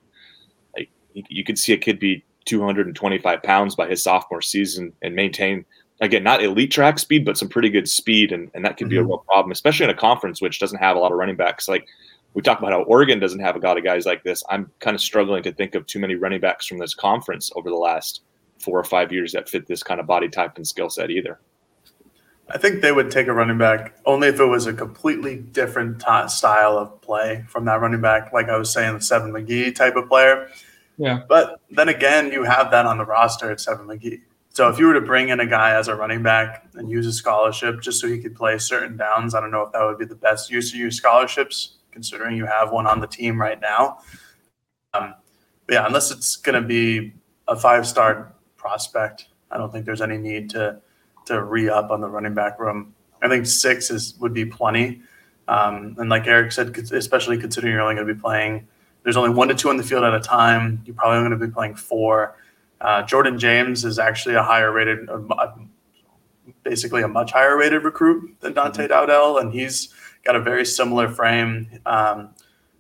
like 0.77 0.91
you 1.13 1.45
could 1.45 1.59
see 1.59 1.73
a 1.73 1.79
kid 1.79 1.99
be 1.99 2.25
225 2.47 3.43
pounds 3.43 3.77
by 3.77 3.89
his 3.89 4.03
sophomore 4.03 4.43
season 4.43 4.93
and 5.03 5.15
maintain 5.15 5.65
again, 6.03 6.23
not 6.23 6.43
elite 6.43 6.71
track 6.71 6.99
speed, 6.99 7.25
but 7.25 7.39
some 7.39 7.49
pretty 7.49 7.71
good 7.71 7.89
speed, 7.89 8.33
and, 8.33 8.51
and 8.55 8.65
that 8.65 8.77
could 8.77 8.91
be 8.91 8.97
mm-hmm. 8.97 9.05
a 9.05 9.09
real 9.09 9.25
problem, 9.29 9.53
especially 9.53 9.85
in 9.85 9.91
a 9.91 9.95
conference 9.95 10.43
which 10.43 10.59
doesn't 10.59 10.79
have 10.79 10.97
a 10.97 10.99
lot 10.99 11.13
of 11.13 11.19
running 11.19 11.37
backs. 11.37 11.69
Like 11.69 11.87
we 12.35 12.43
talked 12.43 12.61
about 12.61 12.73
how 12.73 12.83
Oregon 12.83 13.21
doesn't 13.21 13.41
have 13.41 13.57
a 13.57 13.59
lot 13.61 13.79
of 13.79 13.85
guys 13.85 14.05
like 14.05 14.23
this. 14.25 14.43
I'm 14.51 14.71
kind 14.81 14.95
of 14.95 15.01
struggling 15.01 15.43
to 15.45 15.53
think 15.53 15.75
of 15.75 15.87
too 15.87 16.01
many 16.01 16.17
running 16.17 16.41
backs 16.41 16.67
from 16.67 16.79
this 16.79 16.95
conference 16.95 17.51
over 17.55 17.71
the 17.71 17.77
last 17.77 18.23
four 18.59 18.79
or 18.79 18.85
five 18.85 19.13
years 19.13 19.33
that 19.33 19.49
fit 19.49 19.67
this 19.67 19.83
kind 19.83 20.01
of 20.01 20.07
body 20.07 20.29
type 20.29 20.57
and 20.57 20.67
skill 20.67 20.91
set 20.91 21.11
either. 21.11 21.41
I 22.51 22.59
think 22.59 22.83
they 22.83 22.93
would 22.93 23.11
take 23.11 23.29
a 23.29 23.33
running 23.33 23.57
back 23.57 23.97
only 24.05 24.29
if 24.29 24.41
it 24.41 24.45
was 24.45 24.67
a 24.67 24.73
completely 24.73 25.37
different 25.37 26.01
t- 26.01 26.29
style 26.29 26.77
of 26.77 27.01
play 27.01 27.45
from 27.49 27.65
that 27.67 27.81
running 27.81 28.01
back. 28.01 28.33
Like 28.33 28.49
I 28.49 28.59
was 28.59 28.73
saying, 28.73 28.95
the 28.95 29.01
Seven 29.01 29.33
McGee 29.33 29.75
type 29.75 29.97
of 29.97 30.09
player. 30.09 30.49
Yeah. 30.99 31.21
But 31.29 31.61
then 31.71 31.89
again, 31.89 32.31
you 32.33 32.43
have 32.43 32.71
that 32.73 32.85
on 32.85 32.99
the 32.99 33.05
roster 33.05 33.51
at 33.51 33.61
Seven 33.61 33.87
McGee. 33.87 34.21
So 34.55 34.69
if 34.69 34.79
you 34.79 34.87
were 34.87 34.95
to 34.95 35.01
bring 35.01 35.31
in 35.31 35.41
a 35.41 35.47
guy 35.47 35.75
as 35.75 35.89
a 35.89 35.95
running 35.95 36.23
back 36.23 36.67
and 36.75 36.91
use 36.91 37.07
a 37.07 37.13
scholarship 37.13 37.81
just 37.81 38.01
so 38.01 38.07
he 38.07 38.19
could 38.19 38.37
play 38.37 38.59
certain 38.59 38.99
downs, 38.99 39.35
I 39.35 39.41
don't 39.41 39.51
know 39.51 39.63
if 39.63 39.73
that 39.73 39.83
would 39.83 39.99
be 39.99 40.05
the 40.05 40.15
best 40.15 40.51
use 40.51 40.73
of 40.75 40.79
your 40.79 40.91
scholarships, 40.91 41.77
considering 41.91 42.37
you 42.37 42.45
have 42.45 42.71
one 42.71 42.87
on 42.87 43.01
the 43.01 43.07
team 43.07 43.41
right 43.41 43.59
now. 43.59 44.01
Um, 44.93 45.15
but 45.67 45.75
yeah, 45.75 45.87
unless 45.87 46.11
it's 46.11 46.37
going 46.37 46.61
to 46.61 46.67
be 46.67 47.15
a 47.49 47.57
five-star 47.57 48.35
prospect, 48.59 49.29
I 49.51 49.57
don't 49.57 49.73
think 49.73 49.87
there's 49.87 50.03
any 50.03 50.19
need 50.19 50.51
to 50.51 50.81
to 51.27 51.43
re 51.43 51.69
up 51.69 51.91
on 51.91 52.01
the 52.01 52.09
running 52.09 52.35
back 52.35 52.59
room. 52.59 52.95
I 53.23 53.29
think 53.29 53.47
six 53.47 53.91
is 53.91 54.17
would 54.19 54.35
be 54.35 54.45
plenty. 54.45 55.01
Um, 55.49 55.95
and 55.99 56.11
like 56.11 56.27
Eric 56.27 56.53
said, 56.53 56.77
especially 56.77 57.39
considering 57.39 57.73
you're 57.73 57.83
only 57.83 57.95
going 57.95 58.07
to 58.07 58.15
be 58.15 58.21
playing, 58.21 58.67
there's 59.03 59.17
only 59.17 59.31
one 59.31 59.49
to 59.49 59.55
two 59.55 59.71
on 59.71 59.77
the 59.77 59.83
field 59.83 60.05
at 60.05 60.15
a 60.15 60.21
time. 60.21 60.83
You're 60.85 60.95
probably 60.95 61.19
only 61.19 61.31
going 61.31 61.41
to 61.41 61.47
be 61.47 61.53
playing 61.53 61.75
four. 61.77 62.37
Uh, 62.83 63.03
Jordan 63.05 63.39
James 63.39 63.85
is 63.85 63.99
actually 63.99 64.35
a 64.35 64.43
higher 64.43 64.73
rated, 64.73 65.09
uh, 65.09 65.53
basically 66.65 67.03
a 67.03 67.09
much 67.09 67.31
higher 67.31 67.57
rated 67.57 67.85
recruit 67.85 68.35
than 68.41 68.53
Dante 68.53 68.83
mm-hmm. 68.83 68.93
Dowdell, 68.93 69.39
and 69.39 69.53
he's 69.53 69.95
got 70.25 70.35
a 70.35 70.41
very 70.41 70.67
similar 70.67 71.09
frame. 71.09 71.69
Um, 71.87 72.31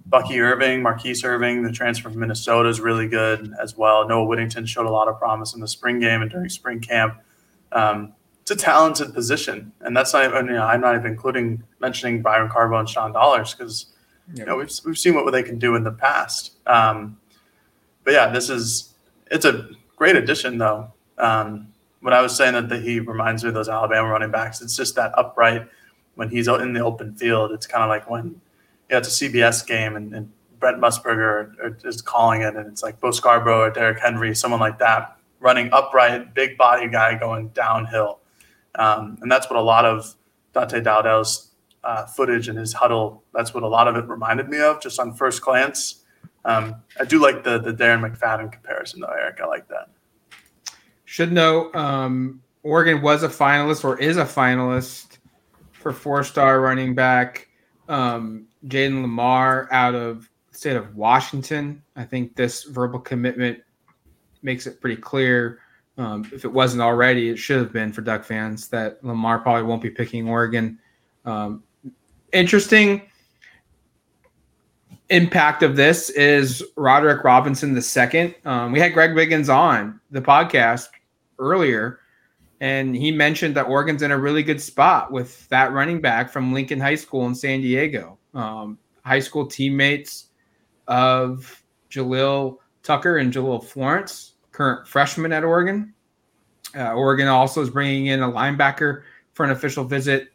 Bucky 0.05 0.41
Irving, 0.41 0.83
Marquise 0.83 1.23
Irving, 1.23 1.63
the 1.63 1.71
transfer 1.71 2.11
from 2.11 2.19
Minnesota 2.19 2.69
is 2.69 2.81
really 2.81 3.07
good 3.07 3.55
as 3.63 3.77
well. 3.77 4.07
Noah 4.09 4.25
Whittington 4.25 4.67
showed 4.67 4.87
a 4.87 4.91
lot 4.91 5.07
of 5.07 5.17
promise 5.21 5.55
in 5.55 5.61
the 5.61 5.69
spring 5.69 6.01
game 6.01 6.21
and 6.21 6.31
during 6.31 6.49
spring 6.49 6.81
camp. 6.81 7.23
Um, 7.71 8.13
it's 8.41 8.51
a 8.51 8.57
talented 8.57 9.15
position, 9.15 9.71
and 9.83 9.97
that's 9.97 10.13
not 10.13 10.25
even. 10.25 10.47
You 10.47 10.55
know, 10.55 10.65
I'm 10.65 10.81
not 10.81 10.97
even 10.97 11.13
including 11.13 11.63
mentioning 11.79 12.23
Byron 12.23 12.51
Cardwell 12.51 12.81
and 12.81 12.89
Sean 12.89 13.13
Dollars 13.13 13.55
because 13.55 13.87
you 14.35 14.45
know 14.45 14.57
we've 14.57 14.73
we've 14.85 14.99
seen 14.99 15.15
what 15.15 15.31
they 15.31 15.45
can 15.45 15.61
do 15.61 15.77
in 15.77 15.85
the 15.85 15.93
past. 15.93 16.59
Um, 16.67 17.21
but 18.03 18.15
yeah, 18.15 18.31
this 18.31 18.51
is 18.51 18.95
it's 19.31 19.45
a 19.45 19.71
great 20.03 20.17
addition, 20.17 20.59
though. 20.59 20.93
Um, 21.17 21.69
when 22.01 22.13
I 22.13 22.21
was 22.23 22.37
saying 22.37 22.55
that 22.55 22.69
the, 22.69 22.77
he 22.77 22.99
reminds 22.99 23.45
me 23.45 23.51
of 23.51 23.55
those 23.55 23.69
Alabama 23.69 24.09
running 24.09 24.33
backs, 24.33 24.61
it's 24.61 24.75
just 24.75 24.97
that 24.97 25.17
upright 25.17 25.69
when 26.17 26.29
he's 26.29 26.49
in 26.49 26.73
the 26.73 26.81
open 26.81 27.15
field. 27.15 27.53
It's 27.53 27.69
kind 27.69 27.85
of 27.85 27.89
like 27.89 28.11
when 28.11 28.41
yeah, 28.91 28.99
it's 28.99 29.23
a 29.23 29.25
CBS 29.25 29.65
game 29.65 29.95
and, 29.95 30.13
and 30.13 30.29
Brent 30.59 30.79
Musburger 30.79 31.85
is 31.85 32.03
calling 32.03 32.43
it, 32.43 32.57
and 32.57 32.67
it's 32.67 32.83
like 32.83 32.99
Bo 32.99 33.13
Scarborough 33.13 33.61
or 33.61 33.71
Derrick 33.71 34.01
Henry, 34.01 34.35
someone 34.35 34.59
like 34.59 34.81
that, 34.81 35.19
running 35.39 35.73
upright, 35.73 36.35
big 36.35 36.59
body 36.59 36.89
guy 36.89 37.17
going 37.17 37.51
downhill. 37.51 38.19
Um, 38.75 39.19
and 39.23 39.31
that's 39.31 39.49
what 39.49 39.57
a 39.57 39.63
lot 39.63 39.85
of 39.85 40.17
Dante 40.53 40.81
Dowdell's 40.81 41.53
uh, 41.85 42.07
footage 42.07 42.49
in 42.49 42.57
his 42.57 42.75
Hudl, 42.75 43.21
that's 43.33 43.55
what 43.55 43.63
a 43.63 43.69
lot 43.69 43.87
of 43.87 43.95
it 43.95 44.09
reminded 44.09 44.49
me 44.49 44.61
of 44.61 44.83
just 44.83 44.99
on 44.99 45.15
first 45.15 45.43
glance. 45.43 46.02
Um, 46.45 46.77
I 46.99 47.05
do 47.05 47.21
like 47.21 47.45
the 47.45 47.59
the 47.59 47.73
Darren 47.73 48.01
McFadden 48.01 48.51
comparison 48.51 49.01
though, 49.01 49.09
Eric. 49.09 49.41
I 49.41 49.47
like 49.47 49.69
that. 49.69 49.89
Should 51.05 51.33
know 51.33 51.73
um, 51.75 52.43
Oregon 52.63 53.03
was 53.03 53.23
a 53.23 53.29
finalist 53.29 53.85
or 53.85 53.99
is 53.99 54.17
a 54.17 54.25
finalist 54.25 55.19
for 55.73 55.93
four 55.93 56.25
star 56.25 56.61
running 56.61 56.95
back 56.95 57.49
um, 57.89 58.47
Jayden 58.67 59.05
Limar 59.05 59.69
out 59.71 59.95
of 59.95 60.29
the 60.51 60.57
state 60.57 60.77
of 60.77 60.97
Washington. 60.97 61.83
I 61.97 62.05
think 62.05 62.37
this 62.37 62.65
verbal 62.65 63.01
commitment 63.01 63.61
makes 64.43 64.67
it 64.67 64.81
pretty 64.81 65.01
clear. 65.01 65.61
Um, 65.99 66.29
if 66.33 66.45
it 66.45 66.53
wasn't 66.53 66.83
already, 66.83 67.29
it 67.29 67.37
should 67.37 67.59
have 67.59 67.73
been 67.73 67.93
for 67.93 68.01
Duck 68.01 68.25
fans 68.25 68.69
that 68.69 69.03
Limar 69.03 69.43
probably 69.43 69.65
won't 69.65 69.83
be 69.83 69.91
picking 69.91 70.29
Oregon. 70.29 70.79
Um, 71.25 71.63
interesting 72.33 73.03
impact 75.13 75.63
of 75.63 75.77
this 75.77 76.11
is 76.11 76.65
Roderick 76.77 77.23
Robinson 77.23 77.75
the 77.75 77.83
second. 77.83 78.35
Um, 78.45 78.73
we 78.73 78.81
had 78.81 78.95
Greg 78.95 79.11
Biggins 79.11 79.55
on 79.55 80.01
the 80.11 80.23
podcast 80.23 80.89
earlier, 81.39 82.01
and 82.61 82.97
he 82.97 83.11
mentioned 83.11 83.55
that 83.57 83.67
Oregon's 83.67 84.03
in 84.03 84.11
a 84.11 84.19
really 84.19 84.43
good 84.43 84.61
spot 84.61 85.13
with 85.13 85.49
that 85.51 85.73
running 85.73 86.01
back 86.01 86.31
from 86.31 86.53
Lincoln 86.53 86.81
High 86.81 86.95
School 86.95 87.27
in 87.27 87.35
San 87.35 87.61
Diego. 87.61 88.19
Um, 88.35 88.79
high 89.05 89.21
school 89.21 89.47
teammates 89.47 90.29
of 90.89 91.63
Jalil 91.91 92.59
Tucker 92.83 93.19
and 93.19 93.33
Jahlil 93.33 93.63
Florence. 93.63 94.33
current 94.53 94.89
freshman 94.89 95.33
at 95.33 95.45
Oregon. 95.45 95.93
Uh, 96.75 96.93
Oregon 96.93 97.29
also 97.29 97.61
is 97.61 97.71
bringing 97.71 98.07
in 98.07 98.23
a 98.23 98.29
linebacker 98.31 99.03
for 99.35 99.45
an 99.45 99.51
official 99.51 99.85
visit, 99.85 100.29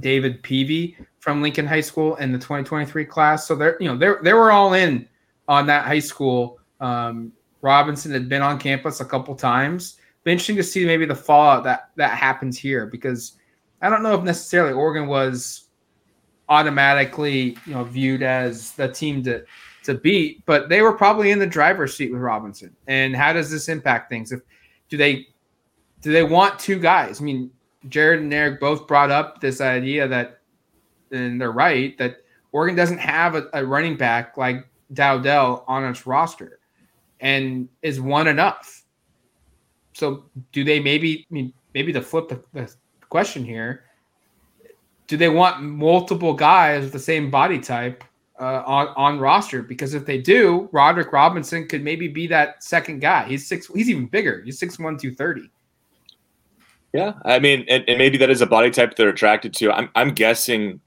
David 0.00 0.42
Peavy 0.42 0.96
from 1.18 1.42
Lincoln 1.42 1.66
High 1.66 1.80
School 1.80 2.16
in 2.16 2.32
the 2.32 2.38
2023 2.38 3.04
class. 3.04 3.46
So 3.46 3.54
they're 3.54 3.76
you 3.80 3.88
know 3.88 3.96
they 3.96 4.12
they 4.22 4.32
were 4.32 4.52
all 4.52 4.74
in 4.74 5.08
on 5.48 5.66
that 5.66 5.84
high 5.84 6.00
school. 6.00 6.58
Um, 6.80 7.32
Robinson 7.62 8.12
had 8.12 8.28
been 8.28 8.42
on 8.42 8.58
campus 8.58 9.00
a 9.00 9.04
couple 9.04 9.34
times. 9.34 9.96
Be 10.24 10.32
interesting 10.32 10.56
to 10.56 10.62
see 10.62 10.84
maybe 10.84 11.06
the 11.06 11.14
fallout 11.14 11.64
that 11.64 11.90
that 11.96 12.12
happens 12.12 12.58
here 12.58 12.86
because 12.86 13.34
I 13.82 13.90
don't 13.90 14.02
know 14.02 14.14
if 14.14 14.24
necessarily 14.24 14.72
Oregon 14.72 15.06
was 15.06 15.68
automatically 16.48 17.56
you 17.66 17.74
know 17.74 17.84
viewed 17.84 18.22
as 18.22 18.72
the 18.72 18.88
team 18.88 19.22
to 19.24 19.44
to 19.84 19.94
beat, 19.94 20.44
but 20.46 20.68
they 20.68 20.82
were 20.82 20.92
probably 20.92 21.30
in 21.30 21.38
the 21.38 21.46
driver's 21.46 21.96
seat 21.96 22.12
with 22.12 22.20
Robinson. 22.20 22.74
And 22.88 23.14
how 23.14 23.32
does 23.32 23.50
this 23.50 23.68
impact 23.68 24.10
things? 24.10 24.32
If 24.32 24.40
do 24.88 24.96
they 24.96 25.28
do 26.02 26.12
they 26.12 26.22
want 26.22 26.58
two 26.58 26.78
guys? 26.78 27.20
I 27.20 27.24
mean, 27.24 27.50
Jared 27.88 28.20
and 28.20 28.32
Eric 28.32 28.60
both 28.60 28.86
brought 28.86 29.10
up 29.10 29.40
this 29.40 29.60
idea 29.60 30.06
that, 30.08 30.40
and 31.10 31.40
they're 31.40 31.52
right 31.52 31.96
that 31.98 32.18
Oregon 32.52 32.76
doesn't 32.76 32.98
have 32.98 33.34
a, 33.34 33.48
a 33.52 33.64
running 33.64 33.96
back 33.96 34.36
like 34.36 34.66
Dowdell 34.92 35.64
on 35.66 35.84
its 35.84 36.06
roster, 36.06 36.58
and 37.20 37.68
is 37.82 38.00
one 38.00 38.26
enough? 38.28 38.84
So 39.92 40.24
do 40.52 40.64
they 40.64 40.80
maybe? 40.80 41.26
I 41.30 41.34
mean, 41.34 41.52
maybe 41.74 41.92
to 41.92 42.02
flip 42.02 42.28
the, 42.28 42.42
the 42.52 42.72
question 43.08 43.44
here, 43.44 43.84
do 45.06 45.16
they 45.16 45.28
want 45.28 45.62
multiple 45.62 46.34
guys 46.34 46.84
with 46.84 46.92
the 46.92 46.98
same 46.98 47.30
body 47.30 47.58
type 47.58 48.04
uh, 48.40 48.62
on 48.66 48.88
on 48.96 49.18
roster? 49.18 49.62
Because 49.62 49.94
if 49.94 50.06
they 50.06 50.18
do, 50.18 50.68
Roderick 50.72 51.12
Robinson 51.12 51.66
could 51.66 51.82
maybe 51.82 52.08
be 52.08 52.26
that 52.28 52.62
second 52.62 53.00
guy. 53.00 53.26
He's 53.26 53.46
six. 53.46 53.68
He's 53.68 53.88
even 53.90 54.06
bigger. 54.06 54.42
He's 54.44 54.58
six 54.58 54.78
one 54.78 54.98
two 54.98 55.14
thirty. 55.14 55.50
Yeah, 56.96 57.12
I 57.24 57.38
mean, 57.38 57.64
and, 57.68 57.84
and 57.88 57.98
maybe 57.98 58.16
that 58.18 58.30
is 58.30 58.40
a 58.40 58.46
body 58.46 58.70
type 58.70 58.96
they're 58.96 59.08
attracted 59.08 59.54
to. 59.54 59.72
I'm 59.72 59.90
I'm 59.94 60.14
guessing. 60.14 60.80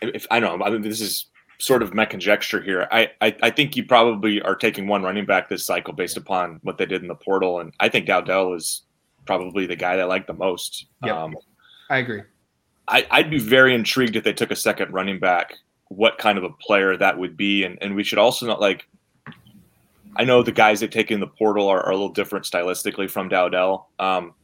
If 0.00 0.26
I 0.30 0.38
know, 0.38 0.60
I 0.62 0.70
mean, 0.70 0.82
this 0.82 1.00
is 1.00 1.26
sort 1.58 1.82
of 1.82 1.92
my 1.92 2.04
conjecture 2.04 2.60
here. 2.60 2.86
I, 2.90 3.10
I, 3.20 3.36
I 3.42 3.50
think 3.50 3.76
you 3.76 3.84
probably 3.84 4.40
are 4.42 4.54
taking 4.54 4.86
one 4.86 5.02
running 5.02 5.26
back 5.26 5.48
this 5.48 5.66
cycle 5.66 5.92
based 5.92 6.16
upon 6.16 6.60
what 6.62 6.78
they 6.78 6.86
did 6.86 7.02
in 7.02 7.08
the 7.08 7.14
portal, 7.14 7.60
and 7.60 7.72
I 7.80 7.88
think 7.88 8.06
Dowdell 8.06 8.54
is 8.54 8.82
probably 9.26 9.66
the 9.66 9.76
guy 9.76 9.96
that 9.96 10.02
I 10.02 10.06
like 10.06 10.26
the 10.26 10.34
most. 10.34 10.86
Yep. 11.04 11.14
Um, 11.14 11.36
I 11.90 11.98
agree. 11.98 12.22
I, 12.86 13.06
I'd 13.10 13.30
be 13.30 13.38
very 13.38 13.74
intrigued 13.74 14.16
if 14.16 14.24
they 14.24 14.32
took 14.32 14.50
a 14.50 14.56
second 14.56 14.92
running 14.92 15.18
back. 15.18 15.54
What 15.88 16.18
kind 16.18 16.38
of 16.38 16.44
a 16.44 16.50
player 16.50 16.96
that 16.96 17.18
would 17.18 17.36
be, 17.36 17.64
and 17.64 17.78
and 17.80 17.94
we 17.94 18.04
should 18.04 18.18
also 18.18 18.46
not 18.46 18.60
like. 18.60 18.86
I 20.16 20.24
know 20.24 20.42
the 20.42 20.52
guys 20.52 20.80
that 20.80 20.90
take 20.90 21.10
in 21.10 21.20
the 21.20 21.26
portal 21.26 21.68
are, 21.68 21.80
are 21.80 21.92
a 21.92 21.94
little 21.94 22.08
different 22.08 22.44
stylistically 22.44 23.08
from 23.08 23.28
Dowdell. 23.28 23.86
Um, 23.98 24.34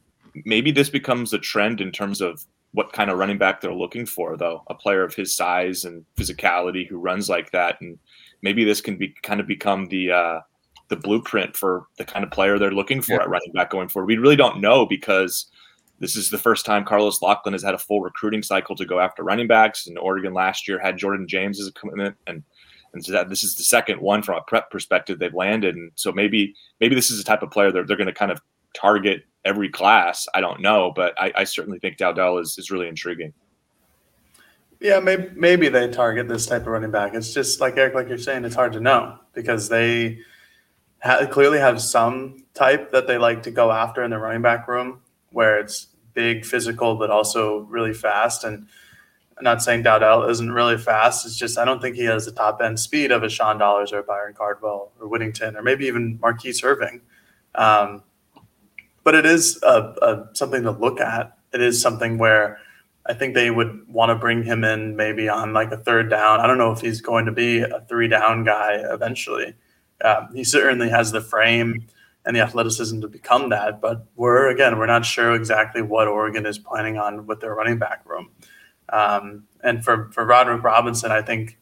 maybe 0.43 0.71
this 0.71 0.89
becomes 0.89 1.33
a 1.33 1.39
trend 1.39 1.81
in 1.81 1.91
terms 1.91 2.21
of 2.21 2.45
what 2.71 2.91
kind 2.91 3.09
of 3.09 3.17
running 3.17 3.37
back 3.37 3.61
they're 3.61 3.73
looking 3.73 4.05
for, 4.05 4.35
though. 4.35 4.63
A 4.67 4.75
player 4.75 5.03
of 5.03 5.15
his 5.15 5.35
size 5.35 5.85
and 5.85 6.05
physicality 6.17 6.87
who 6.87 6.97
runs 6.97 7.29
like 7.29 7.51
that, 7.51 7.79
and 7.79 7.97
maybe 8.41 8.63
this 8.63 8.81
can 8.81 8.97
be 8.97 9.15
kind 9.23 9.39
of 9.39 9.47
become 9.47 9.85
the 9.85 10.11
uh, 10.11 10.39
the 10.89 10.95
blueprint 10.95 11.55
for 11.55 11.87
the 11.97 12.05
kind 12.05 12.23
of 12.25 12.31
player 12.31 12.59
they're 12.59 12.71
looking 12.71 13.01
for 13.01 13.13
yeah. 13.13 13.21
at 13.21 13.29
running 13.29 13.51
back 13.53 13.69
going 13.69 13.87
forward. 13.87 14.07
We 14.07 14.17
really 14.17 14.35
don't 14.35 14.61
know 14.61 14.85
because 14.85 15.49
this 15.99 16.15
is 16.15 16.29
the 16.29 16.37
first 16.37 16.65
time 16.65 16.83
Carlos 16.83 17.21
Locklyn 17.21 17.53
has 17.53 17.63
had 17.63 17.73
a 17.73 17.79
full 17.79 18.01
recruiting 18.01 18.43
cycle 18.43 18.75
to 18.75 18.85
go 18.85 18.99
after 18.99 19.23
running 19.23 19.47
backs. 19.47 19.87
And 19.87 19.97
Oregon 19.97 20.33
last 20.33 20.67
year 20.67 20.77
had 20.77 20.97
Jordan 20.97 21.27
James 21.27 21.59
as 21.59 21.67
a 21.67 21.71
commitment, 21.71 22.17
and 22.27 22.43
and 22.93 23.03
so 23.03 23.11
that 23.11 23.29
this 23.29 23.43
is 23.43 23.55
the 23.55 23.63
second 23.63 23.99
one 24.01 24.21
from 24.21 24.37
a 24.37 24.41
prep 24.41 24.69
perspective 24.69 25.19
they've 25.19 25.33
landed. 25.33 25.75
And 25.75 25.91
so 25.95 26.11
maybe 26.11 26.53
maybe 26.79 26.95
this 26.95 27.09
is 27.09 27.17
the 27.17 27.23
type 27.23 27.41
of 27.41 27.51
player 27.51 27.71
they're 27.71 27.85
they're 27.85 27.97
going 27.97 28.07
to 28.07 28.13
kind 28.13 28.31
of 28.31 28.41
target 28.73 29.23
every 29.45 29.69
class. 29.69 30.27
I 30.33 30.41
don't 30.41 30.59
know, 30.59 30.91
but 30.95 31.13
I, 31.17 31.31
I 31.35 31.43
certainly 31.45 31.79
think 31.79 31.97
Dowdell 31.97 32.39
is 32.39 32.57
is 32.57 32.71
really 32.71 32.87
intriguing. 32.87 33.33
Yeah, 34.81 34.99
maybe 34.99 35.29
maybe 35.35 35.69
they 35.69 35.87
target 35.89 36.27
this 36.27 36.45
type 36.45 36.63
of 36.63 36.67
running 36.67 36.91
back. 36.91 37.13
It's 37.13 37.33
just 37.33 37.61
like 37.61 37.77
Eric, 37.77 37.93
like 37.93 38.09
you're 38.09 38.17
saying, 38.17 38.43
it's 38.43 38.55
hard 38.55 38.73
to 38.73 38.79
know 38.79 39.19
because 39.33 39.69
they 39.69 40.19
ha- 41.01 41.25
clearly 41.27 41.59
have 41.59 41.81
some 41.81 42.43
type 42.53 42.91
that 42.91 43.07
they 43.07 43.17
like 43.17 43.43
to 43.43 43.51
go 43.51 43.71
after 43.71 44.03
in 44.03 44.11
the 44.11 44.17
running 44.17 44.41
back 44.41 44.67
room 44.67 45.01
where 45.31 45.59
it's 45.59 45.87
big, 46.13 46.45
physical, 46.45 46.95
but 46.95 47.09
also 47.09 47.59
really 47.61 47.93
fast. 47.93 48.43
And 48.43 48.67
I'm 49.37 49.43
not 49.43 49.61
saying 49.61 49.83
Dowdell 49.83 50.29
isn't 50.29 50.51
really 50.51 50.77
fast. 50.77 51.25
It's 51.25 51.37
just 51.37 51.57
I 51.57 51.65
don't 51.65 51.81
think 51.81 51.95
he 51.95 52.05
has 52.05 52.25
the 52.25 52.31
top 52.31 52.61
end 52.61 52.79
speed 52.79 53.11
of 53.11 53.23
a 53.23 53.29
Sean 53.29 53.57
Dollars 53.57 53.93
or 53.93 54.01
Byron 54.03 54.33
Cardwell 54.33 54.91
or 54.99 55.07
Whittington 55.07 55.55
or 55.55 55.61
maybe 55.61 55.85
even 55.85 56.19
Marquise 56.21 56.63
Irving. 56.63 57.01
Um, 57.53 58.03
but 59.05 59.15
it 59.15 59.25
is 59.25 59.57
something 60.33 60.63
to 60.63 60.71
look 60.71 60.99
at. 60.99 61.37
It 61.53 61.61
is 61.61 61.81
something 61.81 62.17
where 62.17 62.59
I 63.05 63.13
think 63.13 63.35
they 63.35 63.51
would 63.51 63.87
want 63.87 64.09
to 64.09 64.15
bring 64.15 64.43
him 64.43 64.63
in 64.63 64.95
maybe 64.95 65.29
on 65.29 65.53
like 65.53 65.71
a 65.71 65.77
third 65.77 66.09
down. 66.09 66.41
I 66.41 66.47
don't 66.47 66.57
know 66.57 66.71
if 66.71 66.81
he's 66.81 67.01
going 67.01 67.25
to 67.27 67.31
be 67.31 67.59
a 67.59 67.85
three 67.87 68.07
down 68.07 68.43
guy 68.43 68.81
eventually. 68.89 69.53
Um, 70.03 70.29
he 70.33 70.43
certainly 70.43 70.89
has 70.89 71.11
the 71.11 71.21
frame 71.21 71.85
and 72.25 72.35
the 72.35 72.41
athleticism 72.41 72.99
to 73.01 73.07
become 73.07 73.49
that. 73.49 73.79
But 73.79 74.05
we're 74.15 74.49
again, 74.49 74.77
we're 74.79 74.87
not 74.87 75.05
sure 75.05 75.33
exactly 75.33 75.83
what 75.83 76.07
Oregon 76.07 76.47
is 76.47 76.57
planning 76.57 76.97
on 76.97 77.27
with 77.27 77.39
their 77.41 77.53
running 77.53 77.77
back 77.77 78.01
room. 78.05 78.31
Um, 78.89 79.43
and 79.63 79.85
for 79.85 80.09
for 80.11 80.25
Roderick 80.25 80.63
Robinson, 80.63 81.11
I 81.11 81.21
think 81.21 81.59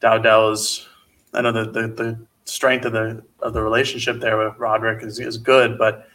Dowdell 0.00 0.50
is. 0.50 0.86
I 1.32 1.42
know 1.42 1.52
the, 1.52 1.70
the, 1.70 1.86
the 1.86 2.26
strength 2.46 2.84
of 2.84 2.92
the 2.92 3.22
of 3.38 3.52
the 3.52 3.62
relationship 3.62 4.18
there 4.18 4.36
with 4.36 4.58
Roderick 4.58 5.04
is, 5.04 5.20
is 5.20 5.38
good, 5.38 5.78
but 5.78 6.08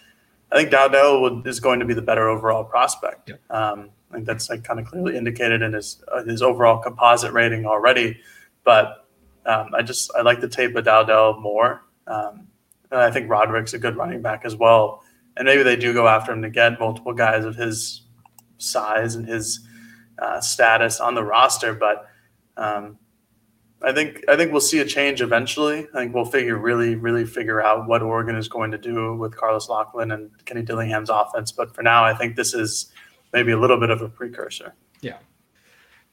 I 0.52 0.58
think 0.58 0.70
Dowdell 0.70 1.22
would, 1.22 1.48
is 1.48 1.60
going 1.60 1.80
to 1.80 1.86
be 1.86 1.94
the 1.94 2.02
better 2.02 2.30
overall 2.30 2.64
prospect. 2.64 3.30
Yeah. 3.32 3.36
Um, 3.50 3.90
I 4.12 4.16
think 4.16 4.28
that's 4.28 4.50
like 4.50 4.64
kind 4.64 4.80
of 4.80 4.86
clearly 4.86 5.18
indicated 5.18 5.62
in 5.62 5.74
his 5.74 6.04
uh, 6.08 6.24
his 6.24 6.42
overall 6.42 6.78
composite 6.82 7.34
rating 7.34 7.66
already. 7.66 8.20
But 8.64 9.08
um, 9.46 9.72
I 9.74 9.82
just 9.82 10.12
I 10.16 10.22
like 10.22 10.42
the 10.42 10.48
tape 10.48 10.76
of 10.76 10.86
Dowdell 10.86 11.40
more. 11.40 11.84
Um, 12.08 12.48
and 12.92 13.00
I 13.00 13.12
think 13.12 13.30
Roderick's 13.30 13.74
a 13.74 13.80
good 13.80 13.98
running 13.98 14.22
back 14.22 14.46
as 14.46 14.56
well. 14.56 15.04
And 15.38 15.46
maybe 15.46 15.64
they 15.64 15.76
do 15.76 15.94
go 15.94 16.08
after 16.08 16.32
him 16.32 16.42
to 16.44 16.50
get 16.50 16.80
multiple 16.80 17.14
guys 17.14 17.44
of 17.44 17.56
his 17.56 18.04
size 18.58 19.16
and 19.16 19.28
his 19.28 19.68
uh, 20.20 20.40
status 20.40 21.02
on 21.02 21.16
the 21.16 21.24
roster. 21.24 21.74
But 21.74 22.08
um, 22.56 22.98
I 23.86 23.94
think 23.94 24.24
I 24.28 24.36
think 24.36 24.52
we'll 24.52 24.62
see 24.62 24.80
a 24.80 24.86
change 24.86 25.22
eventually. 25.22 25.88
I 25.94 26.00
think 26.00 26.16
we'll 26.16 26.26
figure 26.26 26.58
really 26.58 26.96
really 26.96 27.24
figure 27.24 27.62
out 27.62 27.88
what 27.88 28.02
Oregon 28.02 28.36
is 28.36 28.48
going 28.48 28.72
to 28.72 28.80
do 28.80 29.16
with 29.16 29.38
Carlos 29.38 29.70
Locklyn 29.70 30.12
and 30.12 30.32
Kenny 30.46 30.64
Dillingham's 30.64 31.12
offense. 31.12 31.52
But 31.52 31.76
for 31.76 31.84
now, 31.84 32.04
I 32.04 32.16
think 32.16 32.36
this 32.36 32.56
is 32.56 32.92
maybe 33.32 33.52
a 33.52 33.60
little 33.60 33.80
bit 33.80 33.92
of 33.92 34.02
a 34.02 34.10
precursor. 34.10 34.74
Yeah. 35.02 35.18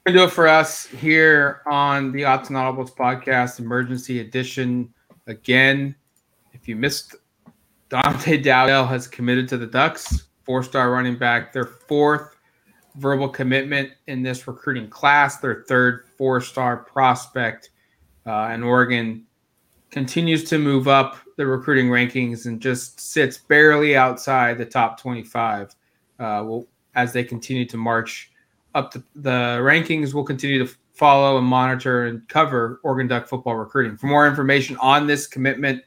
We 0.04 0.12
do 0.12 0.24
it 0.24 0.32
for 0.32 0.48
us 0.48 0.86
here 0.86 1.62
on 1.66 2.12
the 2.12 2.22
Autzen 2.22 2.50
Audibles 2.50 2.94
podcast, 2.94 3.58
emergency 3.58 4.20
edition. 4.20 4.92
Again, 5.26 5.94
if 6.52 6.68
you 6.68 6.76
missed, 6.76 7.14
Dante 7.88 8.36
Dowdell 8.36 8.86
has 8.88 9.06
committed 9.06 9.48
to 9.48 9.56
the 9.56 9.66
Ducks, 9.66 10.26
four 10.44 10.62
star 10.62 10.90
running 10.90 11.16
back, 11.16 11.52
their 11.52 11.66
fourth 11.66 12.31
verbal 12.96 13.28
commitment 13.28 13.90
in 14.06 14.22
this 14.22 14.46
recruiting 14.46 14.88
class, 14.88 15.38
their 15.38 15.64
third 15.68 16.04
four 16.16 16.40
star 16.40 16.76
prospect. 16.76 17.70
Uh, 18.26 18.48
and 18.50 18.62
Oregon 18.62 19.26
continues 19.90 20.44
to 20.44 20.58
move 20.58 20.88
up 20.88 21.16
the 21.36 21.46
recruiting 21.46 21.88
rankings 21.88 22.46
and 22.46 22.60
just 22.60 23.00
sits 23.00 23.38
barely 23.38 23.96
outside 23.96 24.58
the 24.58 24.64
top 24.64 25.00
25. 25.00 25.68
Uh, 25.68 25.74
well, 26.18 26.66
as 26.94 27.12
they 27.12 27.24
continue 27.24 27.66
to 27.66 27.76
march 27.76 28.30
up 28.74 28.92
the, 28.92 29.02
the 29.16 29.58
rankings, 29.60 30.14
we'll 30.14 30.24
continue 30.24 30.64
to 30.64 30.72
follow 30.94 31.38
and 31.38 31.46
monitor 31.46 32.06
and 32.06 32.26
cover 32.28 32.80
Oregon 32.84 33.08
Duck 33.08 33.26
football 33.26 33.56
recruiting. 33.56 33.96
For 33.96 34.06
more 34.06 34.26
information 34.26 34.76
on 34.80 35.06
this 35.06 35.26
commitment, 35.26 35.82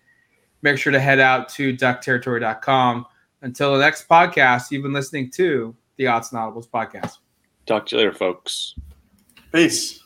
make 0.62 0.78
sure 0.78 0.92
to 0.92 1.00
head 1.00 1.20
out 1.20 1.50
to 1.50 1.76
duckterritory.com. 1.76 3.06
Until 3.42 3.74
the 3.74 3.80
next 3.80 4.08
podcast, 4.08 4.72
you've 4.72 4.84
been 4.84 4.94
listening 4.94 5.30
to 5.32 5.76
the 5.98 6.06
Autzen 6.06 6.34
Audibles 6.34 6.68
podcast. 6.68 7.18
Talk 7.66 7.86
to 7.88 7.96
you 7.96 8.00
later, 8.02 8.14
folks. 8.14 8.76
Peace. 9.52 10.02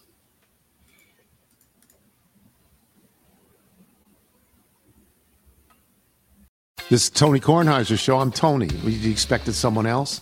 This 6.90 7.04
is 7.04 7.10
Tony 7.10 7.40
Kornheiser's 7.40 8.00
show. 8.00 8.20
I'm 8.20 8.32
Tony. 8.32 8.68
You 8.68 9.12
expected 9.12 9.54
someone 9.54 9.86
else? 9.86 10.22